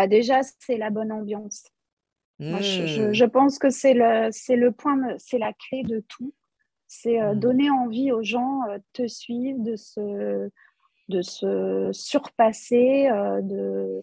[0.00, 1.64] Bah, déjà, c'est la bonne ambiance.
[2.38, 3.28] je, mmh.
[3.28, 6.32] pense que c'est le, c'est le point, c'est la clé de tout.
[6.86, 7.38] C'est euh, mmh.
[7.38, 10.48] donner envie aux gens euh, de te suivre, de se,
[11.10, 14.02] de se surpasser, euh, de,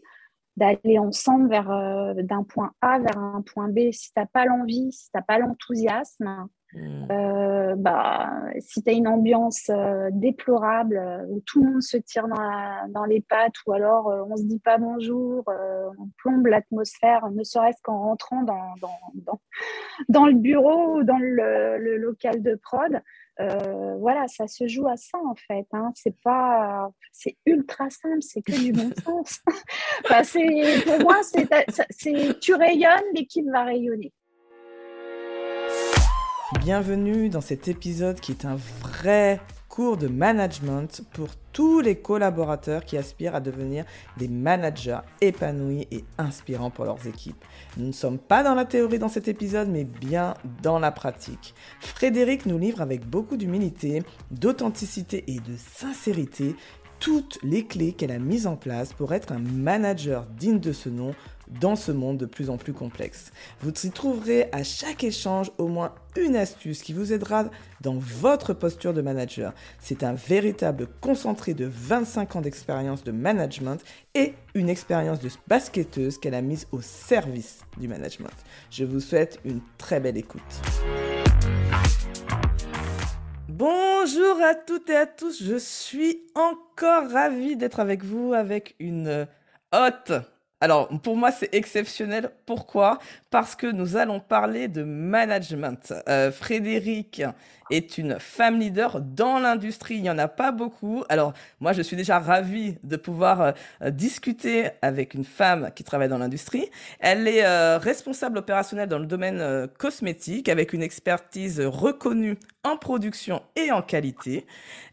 [0.55, 3.91] d'aller ensemble vers d'un point A vers un point B.
[3.91, 6.47] Si tu n'as pas l'envie, si tu n'as pas l'enthousiasme,
[6.77, 7.07] Mm.
[7.11, 11.97] Euh, bah, si tu as une ambiance euh, déplorable euh, où tout le monde se
[11.97, 17.29] tire dans, dans les pattes ou alors on se dit pas bonjour, on plombe l'atmosphère,
[17.31, 19.39] ne serait-ce qu'en rentrant dans, dans, dans,
[20.09, 23.01] dans, le bureau ou dans le, le local de prod,
[23.99, 25.67] voilà, ça se joue à ça en fait.
[25.73, 25.91] Hein.
[25.95, 29.39] C'est pas, c'est ultra simple, c'est que du bon sens.
[30.05, 30.21] enfin,
[30.85, 34.13] pour moi, c'est, tu rayonnes, l'équipe va rayonner.
[36.53, 42.85] Bienvenue dans cet épisode qui est un vrai cours de management pour tous les collaborateurs
[42.85, 43.83] qui aspirent à devenir
[44.15, 47.43] des managers épanouis et inspirants pour leurs équipes.
[47.75, 51.53] Nous ne sommes pas dans la théorie dans cet épisode, mais bien dans la pratique.
[51.81, 56.55] Frédéric nous livre avec beaucoup d'humilité, d'authenticité et de sincérité
[56.99, 60.87] toutes les clés qu'elle a mises en place pour être un manager digne de ce
[60.87, 61.13] nom
[61.59, 63.31] dans ce monde de plus en plus complexe.
[63.61, 67.45] Vous y trouverez à chaque échange au moins une astuce qui vous aidera
[67.81, 69.53] dans votre posture de manager.
[69.79, 73.81] C'est un véritable concentré de 25 ans d'expérience de management
[74.15, 78.33] et une expérience de basketteuse qu'elle a mise au service du management.
[78.71, 80.41] Je vous souhaite une très belle écoute.
[83.49, 89.27] Bonjour à toutes et à tous, je suis encore ravie d'être avec vous avec une
[89.73, 90.11] hôte
[90.59, 92.31] alors, pour moi, c'est exceptionnel.
[92.47, 92.97] Pourquoi?
[93.29, 95.93] Parce que nous allons parler de management.
[96.09, 97.21] Euh, Frédéric
[97.69, 99.95] est une femme leader dans l'industrie.
[99.95, 101.03] Il n'y en a pas beaucoup.
[101.09, 103.41] Alors, moi, je suis déjà ravie de pouvoir
[103.81, 106.69] euh, discuter avec une femme qui travaille dans l'industrie.
[106.99, 112.77] Elle est euh, responsable opérationnelle dans le domaine euh, cosmétique avec une expertise reconnue en
[112.77, 114.45] production et en qualité.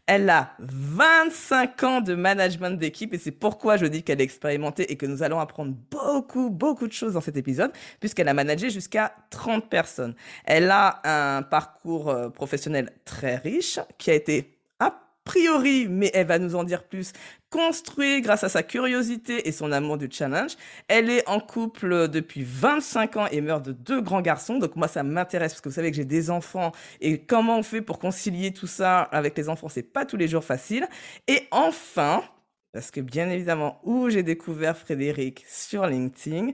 [0.07, 4.91] Elle a 25 ans de management d'équipe et c'est pourquoi je dis qu'elle est expérimentée
[4.91, 8.69] et que nous allons apprendre beaucoup, beaucoup de choses dans cet épisode puisqu'elle a managé
[8.69, 10.13] jusqu'à 30 personnes.
[10.45, 11.01] Elle a
[11.37, 12.64] un parcours professionnel
[13.05, 14.93] très riche, qui a été a
[15.23, 17.11] priori, mais elle va nous en dire plus,
[17.49, 20.55] construit grâce à sa curiosité et son amour du challenge.
[20.87, 24.59] Elle est en couple depuis 25 ans et meurt de deux grands garçons.
[24.59, 26.71] Donc moi, ça m'intéresse parce que vous savez que j'ai des enfants
[27.01, 30.27] et comment on fait pour concilier tout ça avec les enfants, c'est pas tous les
[30.27, 30.87] jours facile.
[31.27, 32.23] Et enfin,
[32.75, 35.45] parce que bien évidemment, où j'ai découvert Frédéric?
[35.47, 36.51] Sur LinkedIn,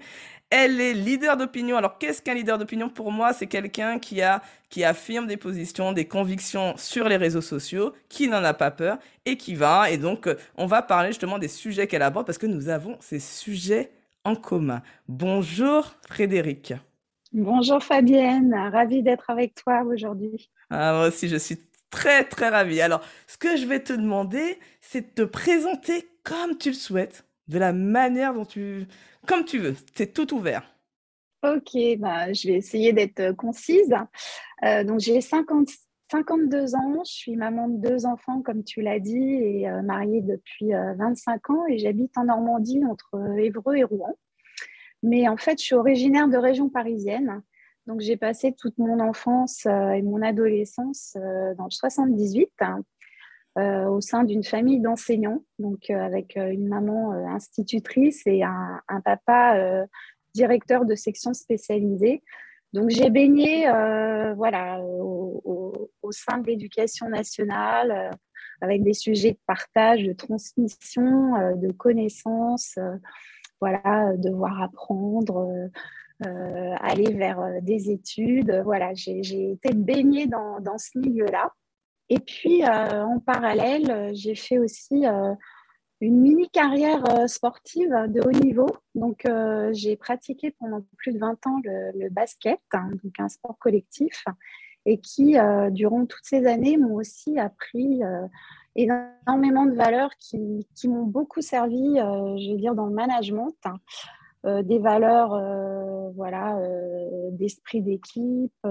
[0.52, 1.78] elle est leader d'opinion.
[1.78, 2.90] Alors, qu'est-ce qu'un leader d'opinion?
[2.90, 7.42] Pour moi, c'est quelqu'un qui a qui affirme des positions, des convictions sur les réseaux
[7.42, 9.90] sociaux, qui n'en a pas peur et qui va.
[9.90, 13.20] Et donc, on va parler justement des sujets qu'elle aborde parce que nous avons ces
[13.20, 13.92] sujets
[14.24, 14.82] en commun.
[15.08, 16.74] Bonjour Frédéric.
[17.34, 20.50] Bonjour Fabienne, ravie d'être avec toi aujourd'hui.
[20.70, 22.82] Ah, moi aussi, je suis très très ravie.
[22.82, 27.26] Alors, ce que je vais te demander, c'est de te présenter comme tu le souhaites,
[27.52, 28.88] de la manière dont tu
[29.28, 30.64] comme tu veux, c'est tout ouvert.
[31.44, 33.94] Ok, bah, je vais essayer d'être euh, concise.
[34.64, 39.34] Euh, donc j'ai 52 ans, je suis maman de deux enfants, comme tu l'as dit,
[39.34, 44.16] et euh, mariée depuis 25 ans, et j'habite en Normandie entre Évreux et Rouen.
[45.04, 47.42] Mais en fait, je suis originaire de région parisienne.
[47.88, 51.18] Donc j'ai passé toute mon enfance et mon adolescence
[51.58, 52.52] dans le 78.
[53.58, 58.82] Euh, au sein d'une famille d'enseignants, donc euh, avec euh, une maman institutrice et un,
[59.04, 59.86] papa
[60.34, 62.24] directeur de section spécialisée.
[62.72, 63.68] Donc j'ai baigné
[64.38, 68.12] voilà, au, sein de l'éducation nationale
[68.62, 72.80] avec des sujets de partage, de transmission, de connaissances,
[73.60, 75.70] voilà, devoir apprendre.
[76.22, 78.62] aller vers des études.
[78.64, 81.52] Voilà, j'ai été baignée dans, dans ce milieu-là.
[82.12, 85.34] Et puis, euh, en parallèle, euh, j'ai fait aussi euh,
[86.02, 88.68] une mini carrière sportive de haut niveau.
[88.96, 89.26] Donc,
[89.72, 94.26] j'ai pratiqué pendant plus de 20 ans le, basket, hein, donc un sport collectif,
[94.88, 95.38] et qui,
[95.70, 98.02] durant toutes ces années, m'ont aussi appris
[98.76, 103.56] énormément de valeurs qui, m'ont beaucoup servi, je veux dire, dans le management.
[103.66, 104.64] Hein.
[104.64, 105.40] des valeurs
[106.16, 106.60] voilà,
[107.30, 108.68] d'esprit d'équipe,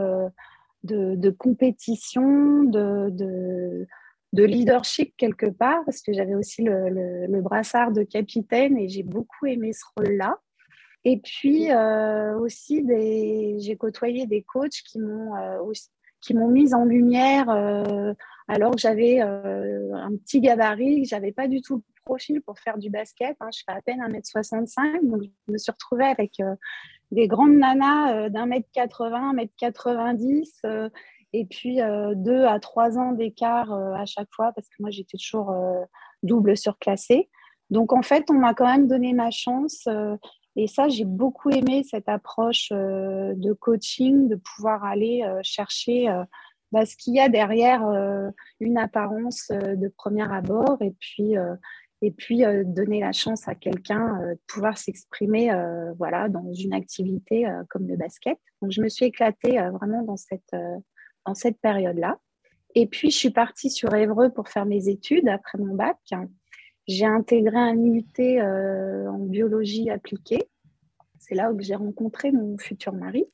[0.85, 3.87] de, compétition, de,
[4.33, 9.47] de, leadership quelque part, parce que j'avais aussi le, brassard de capitaine et j'ai beaucoup
[9.47, 10.39] aimé ce rôle-là.
[11.05, 15.73] Et puis euh, aussi, j'ai côtoyé des coachs qui m'ont euh,
[16.21, 18.13] qui m'ont mise en lumière euh,
[18.49, 22.79] alors que j'avais un petit gabarit, que j'avais pas du tout le profil pour faire
[22.79, 23.37] du basket.
[23.41, 23.49] Hein.
[23.53, 26.41] Je fais à peine 1m65, donc je me suis retrouvée avec
[27.11, 30.91] des grandes nanas d'un mètre 80, 1m90,
[31.33, 31.79] et puis
[32.17, 35.55] deux à trois ans d'écart à chaque fois, parce que moi j'étais toujours
[36.23, 37.29] double surclassée.
[37.71, 39.89] Donc en fait, on m'a quand même donné ma chance.
[40.57, 46.09] et ça, j'ai beaucoup aimé cette approche de coaching, de pouvoir aller chercher
[46.73, 47.83] bah, ce qu'il y a derrière
[48.61, 51.37] une apparence de premier abord et puis,
[52.03, 55.51] et puis donner la chance à quelqu'un de pouvoir s'exprimer
[55.99, 58.39] voilà, dans une activité comme le basket.
[58.63, 60.55] Donc je me suis éclatée vraiment dans cette,
[61.27, 62.19] dans cette période-là.
[62.75, 65.99] Et puis je suis partie sur Évreux pour faire mes études après mon bac.
[66.87, 68.41] J'ai intégré un IUT
[69.09, 70.49] en biologie appliquée.
[71.19, 73.27] C'est là où j'ai rencontré mon futur mari.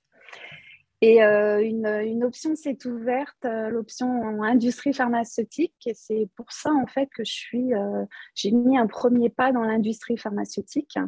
[1.03, 5.91] Et euh, une, option s'est ouverte, euh, l'option industrie pharmaceutique.
[5.95, 8.05] C'est pour ça, en fait, que je suis, euh,
[8.35, 10.99] j'ai mis un premier pas dans l'industrie pharmaceutique.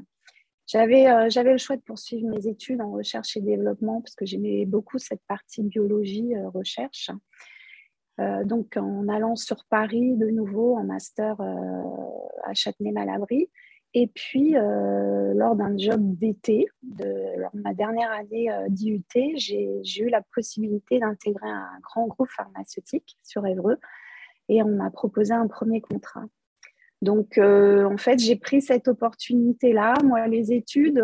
[0.66, 4.66] J'avais, j'avais le choix de poursuivre mes études en recherche et développement parce que j'aimais
[4.66, 7.10] beaucoup cette partie biologie, recherche.
[8.44, 13.48] donc, en allant sur Paris de nouveau en master à Châtenay-Malabry,
[13.94, 16.66] et puis, euh, lors d'un job d'été,
[17.36, 19.02] lors de ma dernière année euh, d'IUT,
[19.36, 23.78] j'ai eu la possibilité d'intégrer un grand groupe pharmaceutique sur Évreux
[24.50, 26.24] et on m'a proposé un premier contrat.
[27.00, 29.94] Donc, euh, en fait, j'ai pris cette opportunité-là.
[30.04, 31.02] Moi, les études,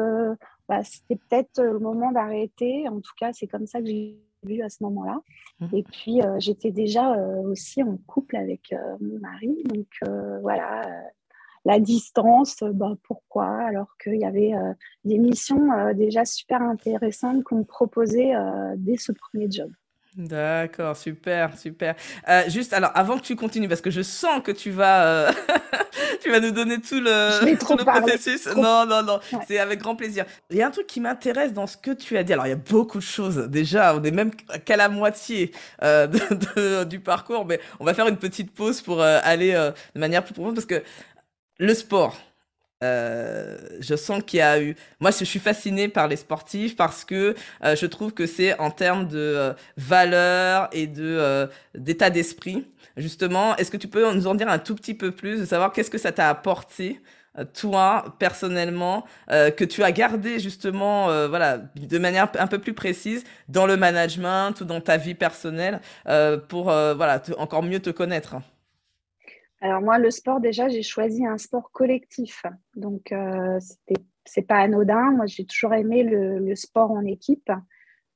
[0.69, 2.87] bah, c'était peut-être le moment d'arrêter.
[2.89, 5.21] En tout cas, c'est comme ça que j'ai vu à ce moment-là.
[5.61, 5.67] Mmh.
[5.73, 9.63] Et puis, j'étais déjà aussi en couple avec mon mari.
[9.65, 9.87] Donc,
[10.43, 10.83] voilà
[11.65, 14.73] la distance, bah, pourquoi Alors qu'il y avait euh,
[15.05, 18.33] des missions euh, déjà super intéressantes qu'on me proposait
[18.77, 19.71] dès ce premier job.
[20.17, 21.97] D'accord, super, super.
[22.47, 25.33] juste, alors, avant que tu continues, parce que je sens que tu vas,
[26.23, 28.47] tu vas nous donner tout le, processus.
[28.55, 29.19] Non, non, non,
[29.49, 30.25] c'est avec grand plaisir.
[30.51, 32.33] Il y a un truc qui m'intéresse dans ce que tu as dit.
[32.33, 33.49] Alors, il y a beaucoup de choses.
[33.49, 34.31] Déjà, on est même
[34.65, 35.51] qu'à la moitié
[36.89, 39.53] du parcours, mais on va faire une petite pause pour aller
[39.95, 40.81] de manière plus profonde, parce que
[41.59, 42.19] le sport.
[42.83, 44.77] Euh, je sens qu'il y a eu.
[45.01, 47.35] Moi, je suis fascinée par les sportifs parce que
[47.65, 52.67] euh, je trouve que c'est en termes de euh, valeur et de d'état d'esprit.
[52.97, 55.73] Justement, est-ce que tu peux nous en dire un tout petit peu plus, de savoir
[55.73, 57.01] qu'est-ce que ça t'a apporté
[57.53, 63.67] toi personnellement que tu as gardé justement voilà de manière un peu plus précise dans
[63.67, 65.81] le management ou dans ta vie personnelle
[66.49, 68.37] pour voilà encore mieux te connaître?
[69.65, 72.43] Alors moi, le sport, déjà, j'ai choisi un sport collectif.
[72.77, 73.95] Donc, euh, ce
[74.27, 75.13] c'est pas anodin.
[75.13, 77.51] Moi, j'ai toujours aimé le, sport en équipe.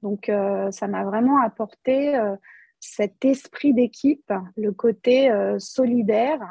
[0.03, 2.37] Donc, euh, ça m'a vraiment apporté euh,
[2.81, 6.43] cet esprit d'équipe, le côté solidaire.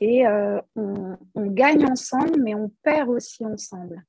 [0.00, 4.02] Et on, on, gagne ensemble, mais on perd aussi ensemble.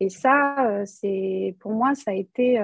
[0.00, 2.60] Et ça, c'est pour moi, ça a été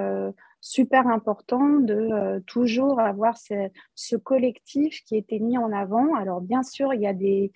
[0.65, 6.15] super important de euh, toujours avoir ce, collectif qui était mis en avant.
[6.15, 7.51] Alors bien sûr, il y a des,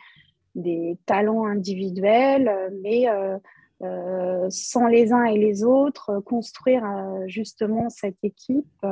[1.08, 2.52] talents individuels,
[2.84, 3.38] mais euh,
[3.82, 6.84] euh, sans les uns et les autres, construire
[7.26, 8.86] justement cette équipe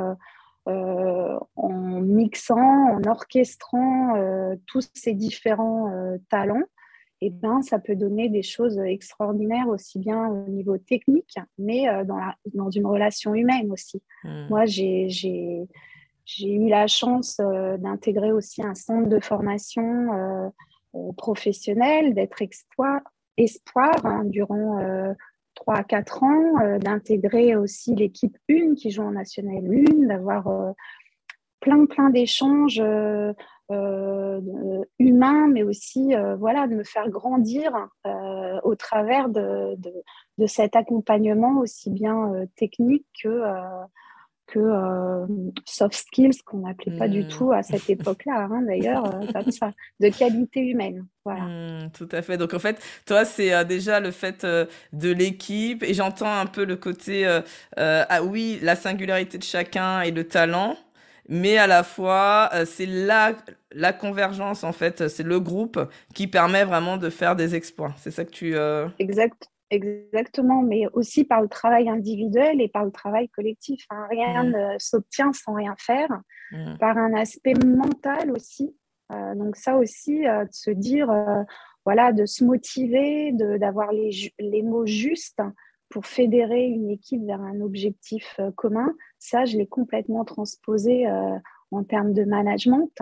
[0.66, 4.14] en mixant, en orchestrant
[4.66, 5.92] tous ces différents
[6.28, 6.66] talents
[7.20, 12.04] eh ben, ça peut donner des choses extraordinaires aussi bien au niveau technique, mais euh,
[12.04, 14.02] dans, la, dans une relation humaine aussi.
[14.22, 14.46] Hmm.
[14.48, 15.08] Moi, j'ai
[16.40, 20.48] eu la chance euh, d'intégrer aussi un centre de formation euh,
[21.16, 23.00] professionnel, d'être espoir,
[23.36, 24.80] espoir hein, durant
[25.54, 30.74] 3 à 4 ans, d'intégrer aussi l'équipe 1 qui joue en National 1, d'avoir
[31.60, 32.82] plein, plein d'échanges
[33.70, 34.40] euh,
[34.98, 37.70] humain, mais aussi euh, voilà, de me faire grandir
[38.06, 39.76] euh, au travers de,
[40.38, 43.42] de, cet accompagnement aussi bien technique que,
[44.46, 45.26] que
[45.66, 47.28] soft skills, qu'on n'appelait pas du mmh.
[47.28, 51.06] tout à cette époque-là, hein, d'ailleurs, comme ça, de qualité humaine.
[51.26, 51.42] Voilà.
[51.42, 52.38] Mmh, tout à fait.
[52.38, 56.76] Donc en fait, toi, c'est déjà le fait de l'équipe, et j'entends un peu le
[56.76, 57.26] côté,
[57.76, 60.74] ah oui, la singularité de chacun et le talent
[61.28, 63.34] mais à la fois, euh, c'est la,
[63.72, 65.78] la convergence, en fait, c'est le groupe
[66.14, 67.94] qui permet vraiment de faire des exploits.
[67.98, 68.56] C'est ça que tu...
[68.56, 73.84] Euh, exact, exactement, mais aussi par le travail individuel et par le travail collectif.
[73.90, 74.06] Hein.
[74.10, 74.50] Rien mmh.
[74.50, 76.08] ne s'obtient sans rien faire,
[76.52, 76.78] mmh.
[76.78, 78.74] par un aspect mental aussi.
[79.12, 81.08] Euh, donc ça aussi, de se dire,
[81.84, 85.40] voilà, de se motiver, d'avoir les, les mots justes
[85.88, 91.38] pour fédérer une équipe vers un objectif commun, ça, je l'ai complètement transposé euh,
[91.70, 92.92] en termes de management.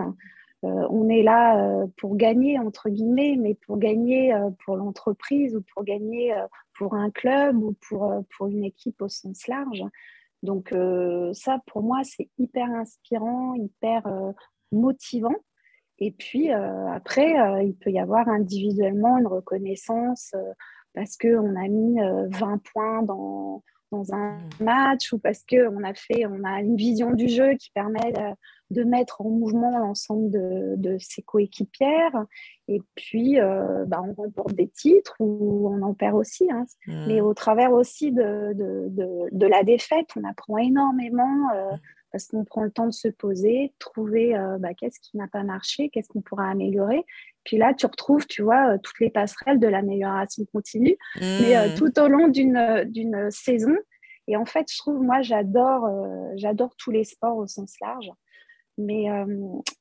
[0.63, 4.33] on est là pour gagner, entre guillemets, mais pour gagner
[4.65, 6.35] pour l'entreprise ou pour gagner
[6.73, 9.83] pour un club ou pour, pour une équipe au sens large.
[10.43, 10.73] Donc
[11.33, 14.03] ça, pour moi, c'est hyper inspirant, hyper
[14.71, 15.35] motivant.
[15.99, 20.35] Et puis après, il peut y avoir individuellement une reconnaissance
[20.97, 23.61] parce qu'on a mis 20 points dans,
[23.91, 24.63] dans un mmh.
[24.63, 28.13] match ou parce qu'on a fait, on a une vision du jeu qui permet
[28.71, 32.25] de, mettre en mouvement l'ensemble de, ses coéquipières.
[32.67, 36.49] Et puis, euh, bah, on remporte des titres ou on en perd aussi.
[36.51, 36.65] Hein.
[36.87, 37.05] Mmh.
[37.07, 41.51] Mais au travers aussi de, de, la défaite, on apprend énormément.
[41.53, 41.79] Euh, mmh
[42.17, 45.43] parce qu'on prend le temps de se poser, trouver euh, bah, qu'est-ce qui n'a pas
[45.43, 47.05] marché, qu'est-ce qu'on pourra améliorer.
[47.43, 51.67] Puis là, tu retrouves, tu vois, euh, toutes les passerelles de l'amélioration continue, mais euh,
[51.67, 51.73] mmh.
[51.75, 53.75] tout au long d'une saison.
[54.27, 55.87] Et en fait, je trouve, moi, j'adore
[56.37, 58.09] j'adore tous les sports au sens large.
[58.79, 59.05] Mais,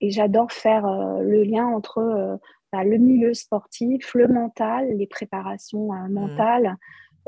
[0.00, 2.38] et j'adore faire le lien entre
[2.72, 6.76] bah, le milieu sportif, le mental, les préparations mmh.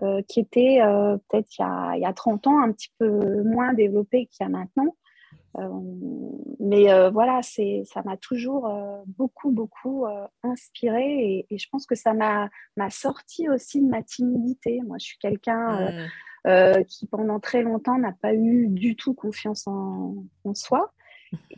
[0.05, 4.27] Euh, qui était euh, peut-être il, y a 30 ans un petit peu moins développé
[4.27, 4.95] qu'il y a maintenant.
[5.59, 5.69] Euh,
[6.61, 8.71] mais voilà, ça m'a toujours
[9.07, 10.07] beaucoup, beaucoup
[10.45, 12.49] inspiré et, je pense que ça m'a
[12.91, 14.81] sorti aussi de ma timidité.
[14.87, 16.07] Moi, je suis quelqu'un
[16.45, 16.85] mmh.
[16.85, 20.15] qui, pendant très longtemps, n'a pas eu du tout confiance en,
[20.45, 20.93] en soi.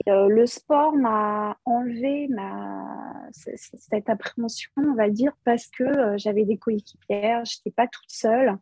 [0.09, 6.45] Euh, le sport m'a enlevé ma, cette appréhension, on va dire, parce que euh, j'avais
[6.45, 8.57] des coéquipières, je n'étais pas toute seule.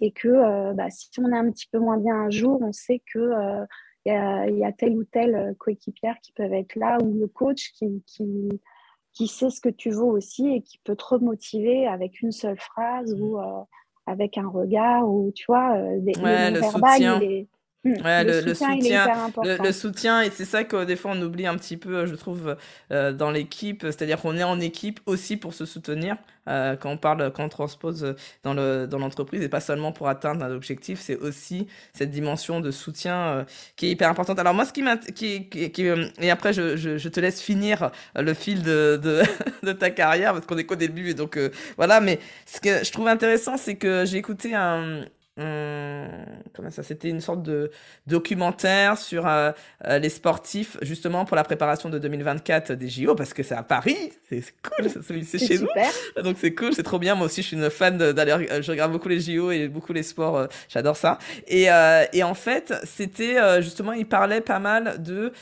[0.00, 2.72] Et que euh, bah, si on est un petit peu moins bien un jour, on
[2.72, 3.66] sait qu'il
[4.04, 7.72] y, a, y a telle ou telle coéquipière qui peuvent être là, ou le coach
[7.72, 8.48] qui, qui,
[9.14, 12.60] qui, sait ce que tu veux aussi et qui peut te remotiver avec une seule
[12.60, 13.38] phrase ou
[14.04, 17.46] avec un regard, ou tu vois, des, ouais, le soutien.
[18.04, 21.56] Ouais, le, le, soutien, le, soutien, et c'est ça que des fois on oublie un
[21.56, 22.56] petit peu, je trouve,
[22.90, 23.82] euh, dans l'équipe.
[23.82, 26.16] C'est-à-dire qu'on est en équipe aussi pour se soutenir.
[26.48, 28.14] Euh, quand on parle, quand on transpose
[28.44, 32.60] dans le dans l'entreprise, et pas seulement pour atteindre un objectif, c'est aussi cette dimension
[32.60, 33.44] de soutien euh,
[33.76, 34.38] qui est hyper importante.
[34.38, 35.86] Alors moi, ce qui m'a, qui, qui, qui,
[36.20, 39.22] et après je, je, je, te laisse finir le fil de de,
[39.64, 41.38] de ta carrière parce qu'on est qu'au début, et donc
[41.76, 42.00] voilà.
[42.00, 45.04] Mais ce que je trouve intéressant, c'est que j'ai écouté un
[45.38, 46.08] Hum,
[46.54, 47.70] comment ça C'était une sorte de
[48.06, 49.52] documentaire sur euh,
[49.86, 53.62] euh, les sportifs, justement pour la préparation de 2024 des JO, parce que c'est à
[53.62, 54.88] Paris, c'est cool,
[55.24, 55.68] c'est chez nous.
[56.22, 57.16] Donc c'est cool, c'est trop bien.
[57.16, 60.02] Moi aussi, je suis une fan d'aller, je regarde beaucoup les JO et beaucoup les
[60.02, 61.18] sports, euh, j'adore ça.
[61.48, 61.66] Et,
[62.12, 65.32] et en fait, c'était justement, ils parlaient pas mal de,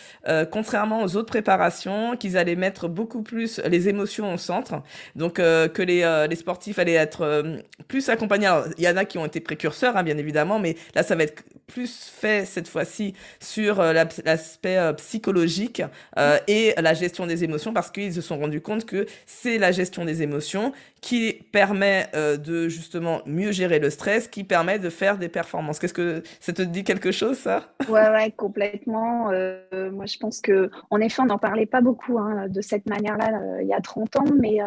[0.51, 4.83] contrairement aux autres préparations, qu'ils allaient mettre beaucoup plus les émotions au centre.
[5.15, 7.45] Donc que les, les sportifs allaient être
[7.87, 8.47] plus accompagnés.
[8.47, 11.15] Alors, il y en a qui ont été précurseurs Hein, bien évidemment, mais là, ça
[11.15, 15.83] va être plus fait cette fois-ci sur euh, l'aspect euh, psychologique
[16.19, 19.73] euh, et la gestion des émotions parce qu'ils se sont rendus compte que c'est la
[19.73, 25.19] gestion des émotions qui permet de justement mieux gérer le stress, qui permet de faire
[25.19, 25.79] des performances.
[25.79, 27.75] Qu'est-ce que ça te dit quelque chose, ça?
[27.91, 29.25] Ouais, complètement.
[29.25, 33.33] moi, je pense que, en effet, on n'en parlait pas beaucoup hein, de cette manière-là
[33.61, 34.61] il y a 30 ans, mais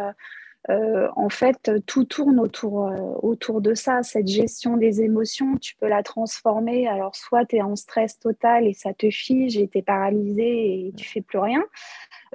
[0.69, 4.03] euh, en fait, tout tourne autour, euh, autour de ça.
[4.03, 6.88] Cette gestion des émotions, tu peux la transformer.
[6.88, 10.88] Alors, soit tu es en stress total et ça te fige et tu es paralysé
[10.88, 11.63] et tu fais plus rien.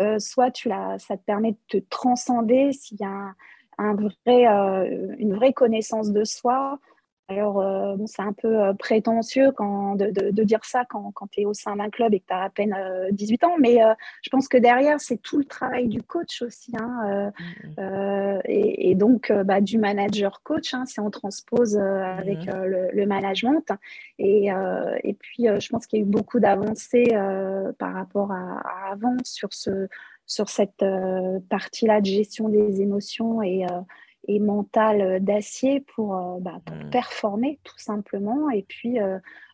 [0.00, 3.34] Euh, soit tu la, ça te permet de te transcender s'il y a
[3.78, 4.44] un, vrai,
[5.18, 6.78] une vraie connaissance de soi.
[7.28, 11.54] Alors, euh, c'est un peu euh, prétentieux quand, de, dire ça quand, tu es au
[11.54, 12.76] sein d'un club et que tu as à peine
[13.12, 13.78] 18 euh, ans, mais
[14.22, 16.72] je pense que derrière, c'est tout le travail du coach aussi.
[16.78, 23.06] Hein, mmh et, donc, bah, du manager coach, hein, si on transpose avec mmh le,
[23.06, 23.64] management.
[24.18, 24.48] Et,
[25.04, 27.14] et puis, je pense qu'il y a eu beaucoup d'avancées
[27.78, 29.88] par rapport à, à, avant sur, ce,
[30.26, 30.84] sur cette
[31.48, 33.64] partie-là de gestion des émotions et
[34.28, 36.90] et mental d'acier pour, euh, bah, pour mmh.
[36.90, 38.98] performer tout simplement et puis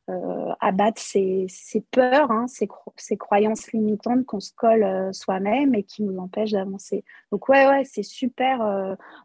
[0.08, 5.74] euh, euh, abattre ces, ces peurs, hein, ces, ces, croyances limitantes qu'on se colle soi-même
[5.74, 7.04] et qui nous empêchent d'avancer.
[7.30, 8.58] Donc ouais, ouais, c'est super,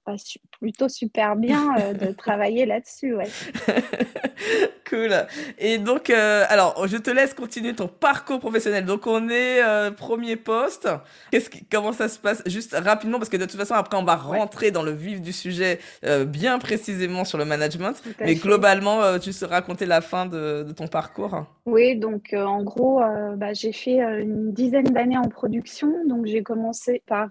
[0.06, 0.13] bah,
[0.60, 3.16] plutôt super bien de travailler là-dessus.
[3.16, 3.28] Ouais.
[4.90, 5.13] cool.
[5.58, 8.86] Et donc, alors, je te laisse continuer ton parcours professionnel.
[8.86, 9.62] Donc, on est
[9.98, 10.90] premier poste.
[11.32, 12.44] Qu'est-ce qui, comment ça se passe?
[12.46, 15.34] Juste rapidement, parce que de toute façon, après, on va rentrer dans le vif du
[15.34, 15.80] sujet
[16.25, 18.02] bien précisément sur le management.
[18.20, 23.01] Mais globalement, tu sais raconter la fin de, ton parcours Oui, donc en gros,
[23.36, 25.92] bah, j'ai fait une dizaine d'années en production.
[26.08, 27.30] Donc, j'ai commencé par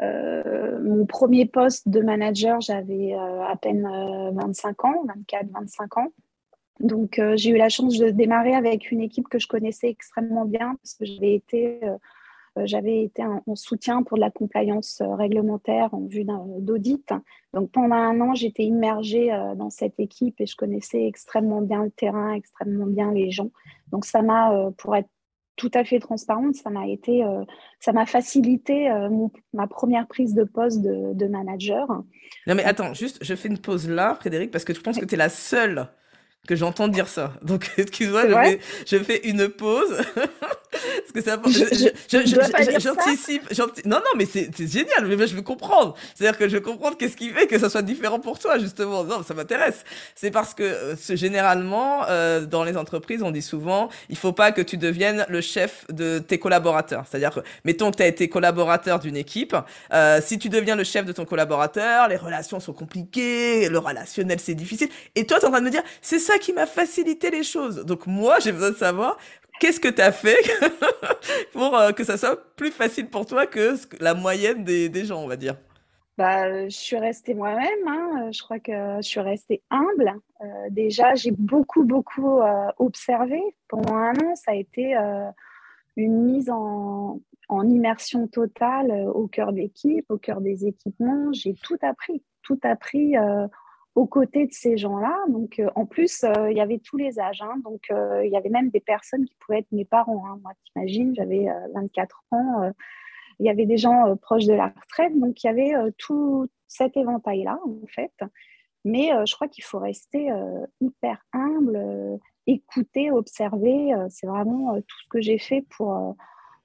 [0.00, 3.88] mon premier poste de manager, j'avais à peine
[4.34, 6.08] 25 ans, 24, 25 ans.
[6.80, 10.76] Donc, j'ai eu la chance de démarrer avec une équipe que je connaissais extrêmement bien
[10.82, 11.80] parce que j'avais été
[12.64, 16.26] j'avais été en, soutien pour de la compliance réglementaire en vue
[16.58, 17.12] d'audit.
[17.52, 21.90] Donc pendant un an, j'étais immergée dans cette équipe et je connaissais extrêmement bien le
[21.90, 23.50] terrain, extrêmement bien les gens.
[23.90, 25.08] Donc ça m'a, pour être
[25.56, 27.24] tout à fait transparente, ça m'a été,
[27.80, 28.88] ça m'a facilité
[29.52, 31.86] ma première prise de poste de, de, manager.
[32.46, 35.04] Non mais attends, juste, je fais une pause là, Frédéric, parce que je pense que
[35.04, 35.88] tu es la seule
[36.46, 37.34] que j'entends dire ça.
[37.42, 40.02] Donc, excuse-moi, je, je, fais une pause.
[40.74, 41.40] Parce que ça,
[42.78, 43.42] j'anticipe.
[43.84, 45.06] Non, non, mais c'est génial.
[45.06, 45.94] Mais je veux comprendre.
[46.14, 49.04] C'est-à-dire que je veux comprendre qu'est-ce qui fait que ça soit différent pour toi, justement.
[49.04, 49.84] Non, ça m'intéresse.
[50.14, 54.52] C'est parce que euh, généralement, euh, dans les entreprises, on dit souvent, il faut pas
[54.52, 57.04] que tu deviennes le chef de tes collaborateurs.
[57.08, 59.56] C'est-à-dire que, mettons que tu as été collaborateur d'une équipe.
[59.92, 64.38] Euh, si tu deviens le chef de ton collaborateur, les relations sont compliquées, le relationnel,
[64.40, 64.88] c'est difficile.
[65.14, 67.44] Et toi, tu es en train de me dire, c'est ça qui m'a facilité les
[67.44, 67.84] choses.
[67.84, 69.16] Donc moi, j'ai besoin de savoir
[69.60, 70.38] qu'est-ce que tu as fait
[71.52, 75.26] pour euh, que ça soit plus facile pour toi que la moyenne des, gens, on
[75.26, 75.56] va dire?
[76.16, 77.88] Bah, je suis restée moi-même.
[77.88, 78.30] Hein.
[78.32, 80.12] Je crois que je suis restée humble.
[80.40, 83.40] Euh, déjà, j'ai beaucoup, beaucoup euh, observé.
[83.68, 84.94] Pendant un an, ça a été
[85.96, 91.32] une mise en, en, immersion totale au cœur d'équipe, au cœur des équipements.
[91.32, 93.16] J'ai tout appris, tout appris
[93.94, 95.16] aux côtés de ces gens-là.
[95.28, 97.42] Donc, euh, en plus, euh, il y avait tous les âges.
[97.42, 97.56] Hein.
[97.64, 100.24] donc, euh, il y avait même des personnes qui pouvaient être mes parents.
[100.26, 100.38] Hein.
[100.42, 102.72] Moi, t'imagines, j'avais 24 ans.
[103.38, 105.18] il y avait des gens proches de la retraite.
[105.18, 108.12] Donc, il y avait tout cet éventail-là, en fait.
[108.84, 110.30] Mais je crois qu'il faut rester
[110.80, 113.94] hyper humble, écouter, observer.
[114.10, 116.16] c'est vraiment tout ce que j'ai fait pour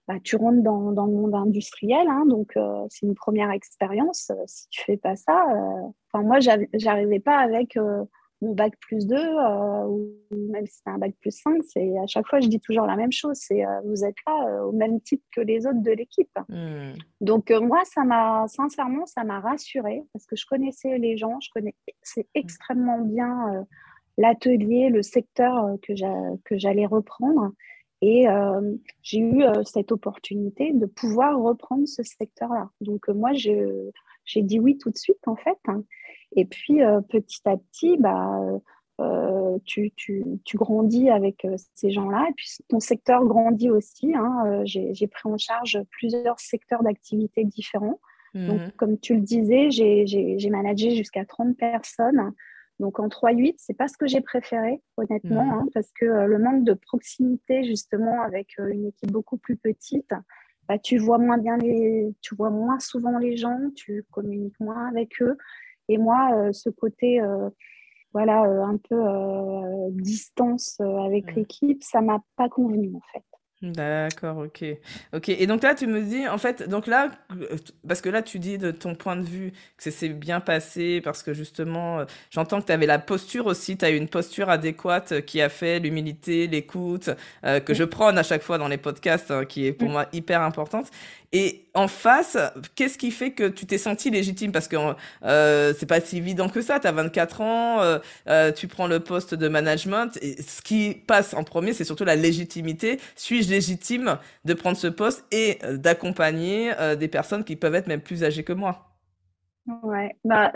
[0.09, 4.31] bah, tu rentres dans, dans, le monde industriel, hein, donc euh, c'est une première expérience.
[4.31, 6.39] Euh, si tu fais pas ça, euh, enfin moi
[6.73, 7.77] j'arrivais pas avec
[8.41, 9.15] mon bac plus 2
[9.87, 12.87] ou même si c'est un bac plus 5, c'est à chaque fois je dis toujours
[12.87, 16.39] la même chose, c'est vous êtes là au même titre que les autres de l'équipe.
[16.47, 16.93] Hmm.
[17.21, 21.49] Donc moi ça m'a sincèrement ça m'a rassurée parce que je connaissais les gens, je
[21.53, 23.63] connaissais extrêmement bien
[24.17, 27.51] l'atelier, le secteur que j'allais reprendre.
[28.01, 32.69] Et euh, j'ai eu euh, cette opportunité de pouvoir reprendre ce secteur-là.
[32.81, 35.57] Donc, euh, moi, j'ai dit oui tout de suite, en fait.
[35.67, 35.83] Hein.
[36.35, 38.39] Et puis, petit à petit, bah,
[39.65, 42.27] tu, tu, tu, grandis avec ces gens-là.
[42.29, 44.13] Et puis, ton secteur grandit aussi.
[44.15, 44.61] Hein.
[44.63, 47.99] J'ai pris en charge plusieurs secteurs d'activité différents.
[48.35, 52.31] Donc, mmh comme tu le disais, j'ai managé jusqu'à 30 personnes.
[52.79, 55.49] Donc en 3-8, c'est pas ce que j'ai préféré, honnêtement, mmh.
[55.49, 59.57] hein, parce que euh, le manque de proximité, justement, avec euh, une équipe beaucoup plus
[59.57, 60.11] petite,
[60.67, 64.87] bah, tu vois moins bien les, tu vois moins souvent les gens, tu communiques moins
[64.87, 65.37] avec eux.
[65.89, 67.21] Et moi, euh, ce côté,
[68.13, 68.95] voilà, un peu
[69.91, 71.35] distance avec mmh.
[71.35, 73.28] l'équipe, ça m'a pas convenu en fait.
[73.61, 74.63] D'accord, ok.
[75.13, 75.27] Ok.
[75.27, 77.11] Et donc là, tu me dis, en fait, donc là,
[77.85, 81.01] parce que là, tu dis de ton point de vue que ça s'est bien passé,
[81.01, 84.07] parce que justement, euh, j'entends que tu avais la posture aussi, tu as eu une
[84.07, 87.09] posture adéquate qui a fait l'humilité, l'écoute,
[87.43, 90.05] euh, que je prône à chaque fois dans les podcasts, hein, qui est pour moi
[90.13, 90.87] hyper importante.
[91.31, 92.37] Et en face,
[92.73, 94.51] qu'est-ce qui fait que tu t'es senti légitime?
[94.51, 94.77] Parce que
[95.23, 96.79] euh, c'est pas si évident que ça.
[96.79, 100.17] Tu as 24 ans, euh, euh, tu prends le poste de management.
[100.21, 102.99] Ce qui passe en premier, c'est surtout la légitimité.
[103.15, 107.87] Suis-je légitime de prendre ce poste et euh, d'accompagner euh, des personnes qui peuvent être
[107.87, 108.85] même plus âgées que moi?
[109.83, 110.51] Ouais, bah,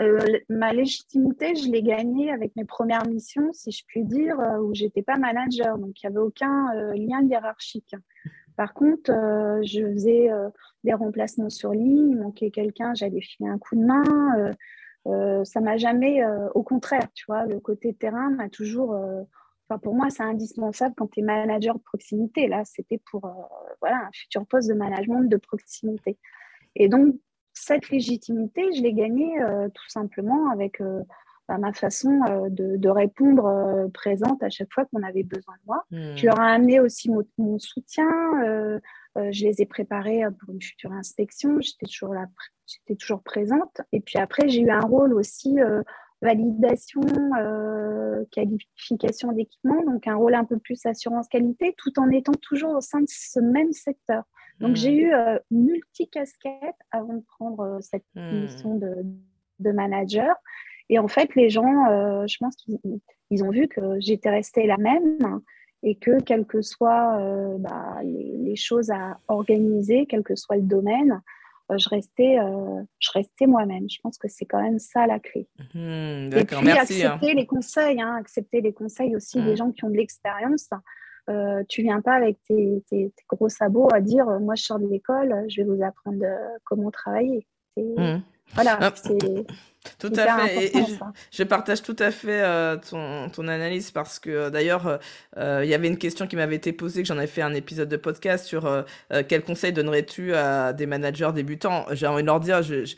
[0.48, 5.02] ma légitimité, je l'ai gagnée avec mes premières missions, si je puis dire, où j'étais
[5.02, 7.94] pas manager, donc il n'y avait aucun lien hiérarchique.
[8.56, 10.48] Par contre, euh, je faisais euh,
[10.84, 14.54] des remplacements sur ligne, il manquait quelqu'un, j'allais filer un coup de main.
[15.06, 16.22] Euh, ça m'a jamais,
[16.54, 18.98] au contraire, tu vois, le côté terrain m'a toujours.
[19.68, 22.48] Enfin, pour moi, c'est indispensable quand tu es manager de proximité.
[22.48, 23.20] Là, c'était pour
[23.80, 26.18] voilà, un futur poste de management de proximité.
[26.74, 27.16] Et donc,
[27.52, 29.34] cette légitimité, je l'ai gagnée
[29.74, 30.80] tout simplement avec
[31.46, 35.54] bah, ma façon euh, de, de, répondre euh, présente à chaque fois qu'on avait besoin
[35.56, 35.84] de moi.
[35.90, 36.16] Mmh.
[36.16, 38.08] Je leur ai amené aussi mon, mon soutien.
[38.44, 38.80] Euh,
[39.14, 41.60] je les ai préparés pour une future inspection.
[41.60, 42.26] J'étais toujours là,
[42.66, 43.80] j'étais toujours présente.
[43.92, 45.58] Et puis après, j'ai eu un rôle aussi
[46.20, 47.00] validation,
[48.32, 52.80] qualification d'équipement, donc un rôle un peu plus assurance qualité, tout en étant toujours au
[52.80, 54.24] sein de ce même secteur.
[54.58, 54.76] Donc mmh.
[54.76, 55.12] j'ai eu
[55.52, 58.40] multi-casquettes avant de prendre cette mmh.
[58.40, 58.96] mission de,
[59.60, 60.34] de manager.
[60.88, 64.76] Et en fait, les gens, euh, je pense qu'ils ont vu que j'étais restée la
[64.76, 65.40] même
[65.82, 70.62] et que quelles que soient euh, bah, les, choses à organiser, quel que soit le
[70.62, 71.20] domaine,
[71.70, 72.36] euh, je restais,
[72.98, 73.88] je restais moi-même.
[73.88, 75.48] Je pense que c'est quand même ça la clé.
[75.74, 76.76] Mmh, et puis hein.
[76.76, 79.56] accepter les conseils, hein, accepter les conseils aussi des mmh.
[79.56, 80.68] gens qui ont de l'expérience.
[81.30, 82.82] euh, tu viens pas avec tes,
[83.28, 86.24] gros sabots à dire moi je sors de l'école, je vais vous apprendre
[86.64, 87.46] comment travailler.
[87.76, 88.20] Mmh.
[88.52, 88.92] Voilà, ah.
[89.98, 90.76] Tout à fait.
[90.76, 90.84] Et,
[91.30, 94.98] je, partage tout à fait euh, ton, ton, analyse parce que euh, d'ailleurs,
[95.36, 97.54] euh, il y avait une question qui m'avait été posée, que j'en avais fait un
[97.54, 98.84] épisode de podcast sur
[99.28, 101.86] quel conseil donnerais-tu à des managers débutants?
[101.92, 102.96] J'ai envie de leur dire, je, je,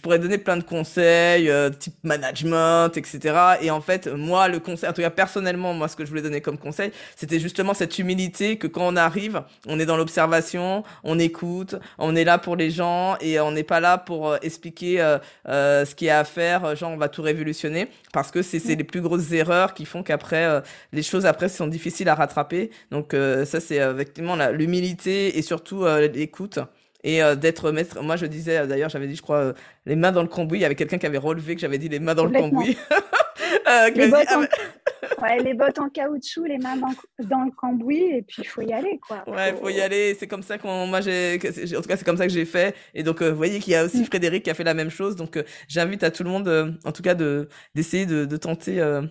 [0.00, 3.58] pourrais donner plein de conseils, type management, etc.
[3.60, 6.22] Et en fait, moi, le conseil, en tout cas personnellement, moi, ce que je voulais
[6.22, 10.84] donner comme conseil, c'était justement cette humilité que quand on arrive, on est dans l'observation,
[11.04, 15.16] on écoute, on est là pour les gens et on n'est pas là pour expliquer
[15.46, 18.84] ce qui est à faire, euh, genre on va tout révolutionner, parce que c'est les
[18.84, 20.60] plus grosses erreurs qui font qu'après, euh,
[20.92, 22.70] les choses après sont difficiles à rattraper.
[22.90, 26.58] Donc euh, ça, c'est effectivement l'humilité et surtout l'écoute
[27.06, 28.02] et d'être maître.
[28.02, 29.54] Moi, je disais d'ailleurs, j'avais dit, je crois,
[29.86, 30.58] les mains dans le cambouis.
[30.58, 32.76] Il y avait quelqu'un qui avait relevé que j'avais dit les mains dans le cambouis.
[33.94, 34.40] les, bottes en...
[35.22, 35.88] ouais, les, bottes en...
[35.88, 39.22] caoutchouc, les mains dans, le cambouis, et puis il faut y aller, quoi.
[39.28, 40.16] Ouais, il faut y aller.
[40.18, 41.38] C'est comme ça qu'on, moi, j'ai,
[41.76, 42.74] en tout cas, c'est comme ça que j'ai fait.
[42.92, 44.06] Et donc, vous voyez qu'il y a aussi mm.
[44.06, 45.14] Frédéric qui a fait la même chose.
[45.14, 49.02] Donc, j'invite à tout le monde, en tout cas, de d'essayer de, de, tenter euh,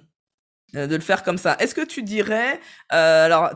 [0.75, 1.55] de le faire comme ça.
[1.59, 2.59] Est-ce que tu dirais,
[2.93, 3.51] euh, alors,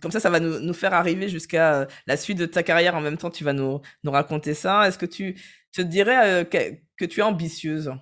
[0.00, 2.96] comme ça, ça va nous, faire arriver jusqu'à euh, la suite de ta carrière.
[2.96, 4.86] En même temps, tu vas nous, nous raconter ça.
[4.88, 5.36] Est-ce que tu
[5.72, 7.92] te dirais que, tu es ambitieuse,